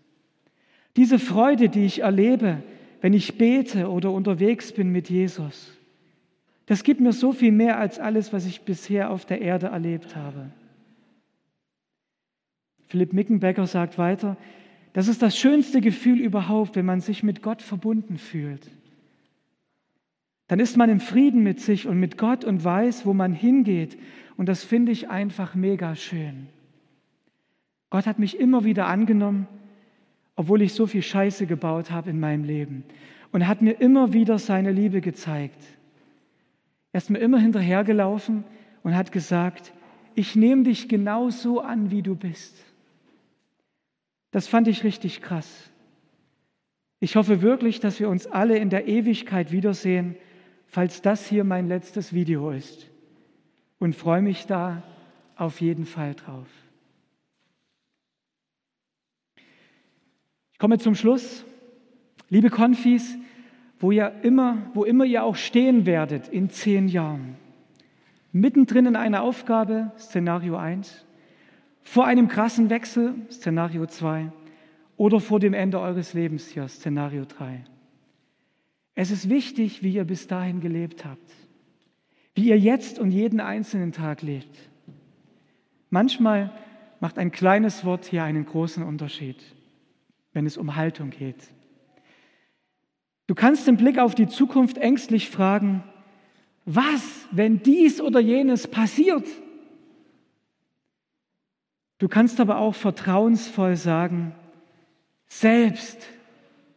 Diese 0.97 1.19
Freude, 1.19 1.71
die 1.71 1.87
ich 1.87 2.01
erlebe, 2.03 2.63
wenn 3.01 3.13
ich 3.13 3.39
bete 3.39 3.89
oder 3.91 4.11
unterwegs 4.11 4.73
bin 4.73 4.91
mit 4.91 5.11
Jesus, 5.11 5.73
das 6.67 6.83
gibt 6.83 7.01
mir 7.01 7.13
so 7.13 7.33
viel 7.33 7.53
mehr 7.53 7.79
als 7.79 7.99
alles, 7.99 8.33
was 8.33 8.47
ich 8.47 8.63
bisher 8.63 9.11
auf 9.11 9.25
der 9.25 9.41
Erde 9.41 9.67
erlebt 9.67 10.17
habe. 10.17 10.51
Philipp 12.89 13.13
Mickenbecker 13.13 13.67
sagt 13.67 13.99
weiter, 13.99 14.37
das 14.93 15.09
ist 15.09 15.23
das 15.23 15.37
schönste 15.37 15.81
Gefühl 15.81 16.21
überhaupt, 16.21 16.75
wenn 16.75 16.87
man 16.87 17.01
sich 17.01 17.23
mit 17.23 17.43
Gott 17.43 17.63
verbunden 17.63 18.17
fühlt. 18.19 18.71
Dann 20.49 20.61
ist 20.61 20.77
man 20.77 20.89
im 20.91 21.01
Frieden 21.01 21.43
mit 21.43 21.61
sich 21.61 21.87
und 21.87 21.99
mit 21.99 22.17
Gott 22.17 22.45
und 22.45 22.65
weiß, 22.65 23.05
wo 23.05 23.13
man 23.13 23.33
hingeht. 23.33 23.99
Und 24.37 24.49
das 24.49 24.65
finde 24.65 24.93
ich 24.93 25.11
einfach 25.11 25.55
mega 25.55 25.97
schön. 25.97 26.47
Gott 27.91 28.07
hat 28.07 28.19
mich 28.19 28.39
immer 28.39 28.65
wieder 28.65 28.87
angenommen 28.87 29.49
obwohl 30.37 30.63
ich 30.63 30.75
so 30.75 30.87
viel 30.87 31.03
Scheiße 31.03 31.47
gebaut 31.47 31.91
habe 31.91 32.11
in 32.11 32.21
meinem 32.21 32.45
Leben. 32.45 32.85
Und 33.33 33.49
hat 33.49 33.63
mir 33.63 33.73
immer 33.73 34.13
wieder 34.13 34.39
seine 34.39 34.71
Liebe 34.71 35.01
gezeigt. 35.01 35.61
Er 36.93 36.99
ist 36.99 37.11
mir 37.11 37.19
immer 37.19 37.39
hinterhergelaufen 37.39 38.45
und 38.83 38.95
hat 38.95 39.13
gesagt, 39.13 39.73
ich 40.15 40.37
nehme 40.37 40.63
dich 40.63 40.89
genau 40.89 41.31
so 41.31 41.61
an, 41.61 41.91
wie 41.91 42.03
du 42.03 42.15
bist. 42.15 42.57
Das 44.31 44.47
fand 44.47 44.69
ich 44.69 44.85
richtig 44.85 45.21
krass. 45.21 45.71
Ich 47.01 47.17
hoffe 47.17 47.43
wirklich, 47.43 47.81
dass 47.81 48.01
wir 48.01 48.09
uns 48.09 48.27
alle 48.27 48.57
in 48.59 48.71
der 48.71 48.89
Ewigkeit 48.89 49.53
wiedersehen, 49.53 50.17
falls 50.67 51.03
das 51.03 51.27
hier 51.27 51.45
mein 51.45 51.69
letztes 51.69 52.13
Video 52.13 52.51
ist. 52.51 52.91
Und 53.79 53.95
freue 53.95 54.23
mich 54.23 54.47
da 54.47 54.83
auf 55.37 55.61
jeden 55.61 55.85
Fall 55.85 56.15
drauf. 56.15 56.49
Ich 60.57 60.59
komme 60.59 60.79
zum 60.79 60.95
Schluss. 60.95 61.45
Liebe 62.31 62.49
Konfis, 62.49 63.19
wo, 63.79 63.91
ihr 63.91 64.11
immer, 64.23 64.57
wo 64.73 64.85
immer 64.85 65.05
ihr 65.05 65.23
auch 65.23 65.37
stehen 65.37 65.85
werdet 65.85 66.29
in 66.29 66.49
zehn 66.49 66.89
Jahren, 66.89 67.37
mittendrin 68.33 68.87
in 68.87 68.97
einer 68.97 69.21
Aufgabe, 69.21 69.93
Szenario 69.99 70.57
1, 70.57 71.05
vor 71.83 72.07
einem 72.07 72.29
krassen 72.29 72.71
Wechsel, 72.71 73.17
Szenario 73.31 73.85
2, 73.85 74.33
oder 74.97 75.21
vor 75.21 75.41
dem 75.41 75.53
Ende 75.53 75.79
eures 75.79 76.15
Lebens 76.15 76.49
hier, 76.49 76.67
Szenario 76.69 77.27
3. 77.27 77.63
Es 78.95 79.11
ist 79.11 79.29
wichtig, 79.29 79.83
wie 79.83 79.93
ihr 79.93 80.05
bis 80.05 80.27
dahin 80.27 80.63
gelebt 80.63 81.05
habt, 81.05 81.35
wie 82.35 82.49
ihr 82.49 82.59
jetzt 82.59 82.99
und 82.99 83.11
jeden 83.11 83.41
einzelnen 83.41 83.93
Tag 83.93 84.23
lebt. 84.23 84.71
Manchmal 85.91 86.51
macht 86.99 87.19
ein 87.19 87.31
kleines 87.31 87.85
Wort 87.85 88.07
hier 88.07 88.25
einen 88.25 88.47
großen 88.47 88.83
Unterschied 88.83 89.37
wenn 90.37 90.45
es 90.45 90.59
um 90.59 90.77
Haltung 90.77 91.09
geht. 91.09 91.49
Du 93.27 93.35
kannst 93.35 93.67
den 93.67 93.79
Blick 93.79 93.99
auf 93.99 94.15
die 94.15 94.29
Zukunft 94.29 94.77
ängstlich 94.77 95.31
fragen, 95.31 95.83
was, 96.67 97.27
wenn 97.31 97.63
dies 97.63 98.03
oder 98.03 98.21
jenes 98.21 98.69
passiert? 98.69 99.27
Du 101.97 102.07
kannst 102.07 102.39
aber 102.39 102.59
auch 102.59 102.75
vertrauensvoll 102.75 103.77
sagen, 103.77 104.35
selbst 105.27 106.07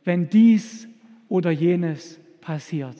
wenn 0.06 0.30
dies 0.30 0.88
oder 1.28 1.52
jenes 1.52 2.17
passiert. 2.39 2.95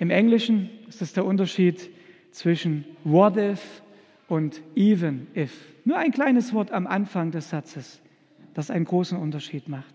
Im 0.00 0.10
Englischen 0.10 0.68
ist 0.88 1.00
das 1.00 1.12
der 1.12 1.24
Unterschied 1.24 1.90
zwischen 2.32 2.86
what 3.04 3.36
if 3.36 3.82
und 4.26 4.60
even 4.74 5.28
if. 5.36 5.52
Nur 5.84 5.98
ein 5.98 6.10
kleines 6.10 6.52
Wort 6.52 6.72
am 6.72 6.88
Anfang 6.88 7.30
des 7.30 7.50
Satzes 7.50 8.00
das 8.56 8.70
einen 8.70 8.86
großen 8.86 9.18
Unterschied 9.18 9.68
macht. 9.68 9.94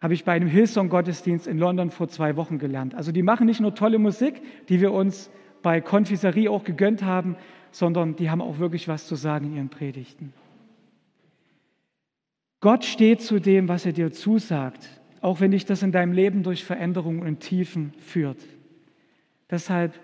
Habe 0.00 0.14
ich 0.14 0.24
bei 0.24 0.32
einem 0.32 0.48
Hillsong-Gottesdienst 0.48 1.46
in 1.46 1.56
London 1.56 1.92
vor 1.92 2.08
zwei 2.08 2.36
Wochen 2.36 2.58
gelernt. 2.58 2.96
Also 2.96 3.12
die 3.12 3.22
machen 3.22 3.46
nicht 3.46 3.60
nur 3.60 3.76
tolle 3.76 4.00
Musik, 4.00 4.42
die 4.68 4.80
wir 4.80 4.92
uns 4.92 5.30
bei 5.62 5.80
Konfiserie 5.80 6.50
auch 6.50 6.64
gegönnt 6.64 7.04
haben, 7.04 7.36
sondern 7.70 8.16
die 8.16 8.28
haben 8.28 8.40
auch 8.40 8.58
wirklich 8.58 8.88
was 8.88 9.06
zu 9.06 9.14
sagen 9.14 9.46
in 9.46 9.56
ihren 9.56 9.68
Predigten. 9.68 10.32
Gott 12.60 12.84
steht 12.84 13.22
zu 13.22 13.38
dem, 13.38 13.68
was 13.68 13.86
er 13.86 13.92
dir 13.92 14.10
zusagt, 14.10 14.88
auch 15.20 15.38
wenn 15.38 15.52
dich 15.52 15.64
das 15.64 15.84
in 15.84 15.92
deinem 15.92 16.12
Leben 16.12 16.42
durch 16.42 16.64
Veränderungen 16.64 17.22
und 17.22 17.38
Tiefen 17.38 17.92
führt. 17.98 18.40
Deshalb 19.48 19.94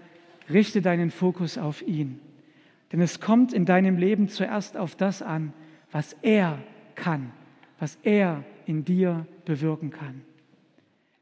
richte 0.48 0.82
deinen 0.82 1.10
Fokus 1.10 1.58
auf 1.58 1.82
ihn. 1.82 2.20
Denn 2.92 3.00
es 3.00 3.18
kommt 3.18 3.52
in 3.52 3.64
deinem 3.64 3.98
Leben 3.98 4.28
zuerst 4.28 4.76
auf 4.76 4.94
das 4.94 5.20
an, 5.20 5.52
was 5.90 6.14
er 6.22 6.60
kann, 6.98 7.32
was 7.78 7.96
er 8.02 8.44
in 8.66 8.84
dir 8.84 9.26
bewirken 9.44 9.90
kann. 9.90 10.20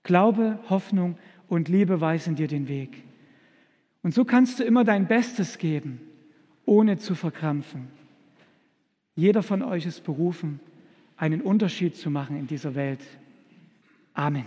Glaube, 0.03 0.59
Hoffnung 0.69 1.17
und 1.49 1.69
Liebe 1.69 2.01
weisen 2.01 2.35
dir 2.35 2.49
den 2.49 2.69
Weg. 2.69 3.03
Und 4.03 4.15
so 4.15 4.25
kannst 4.25 4.59
du 4.59 4.65
immer 4.65 4.85
dein 4.85 5.07
Bestes 5.07 5.59
geben, 5.59 6.01
ohne 6.65 6.97
zu 6.97 7.15
verkrampfen. 7.15 7.89
Jeder 9.15 9.43
von 9.43 9.63
euch 9.63 9.87
ist 9.87 10.05
berufen, 10.05 10.61
einen 11.17 11.41
Unterschied 11.41 11.97
zu 11.97 12.11
machen 12.11 12.37
in 12.37 12.47
dieser 12.47 12.75
Welt. 12.75 13.01
Amen. 14.15 14.45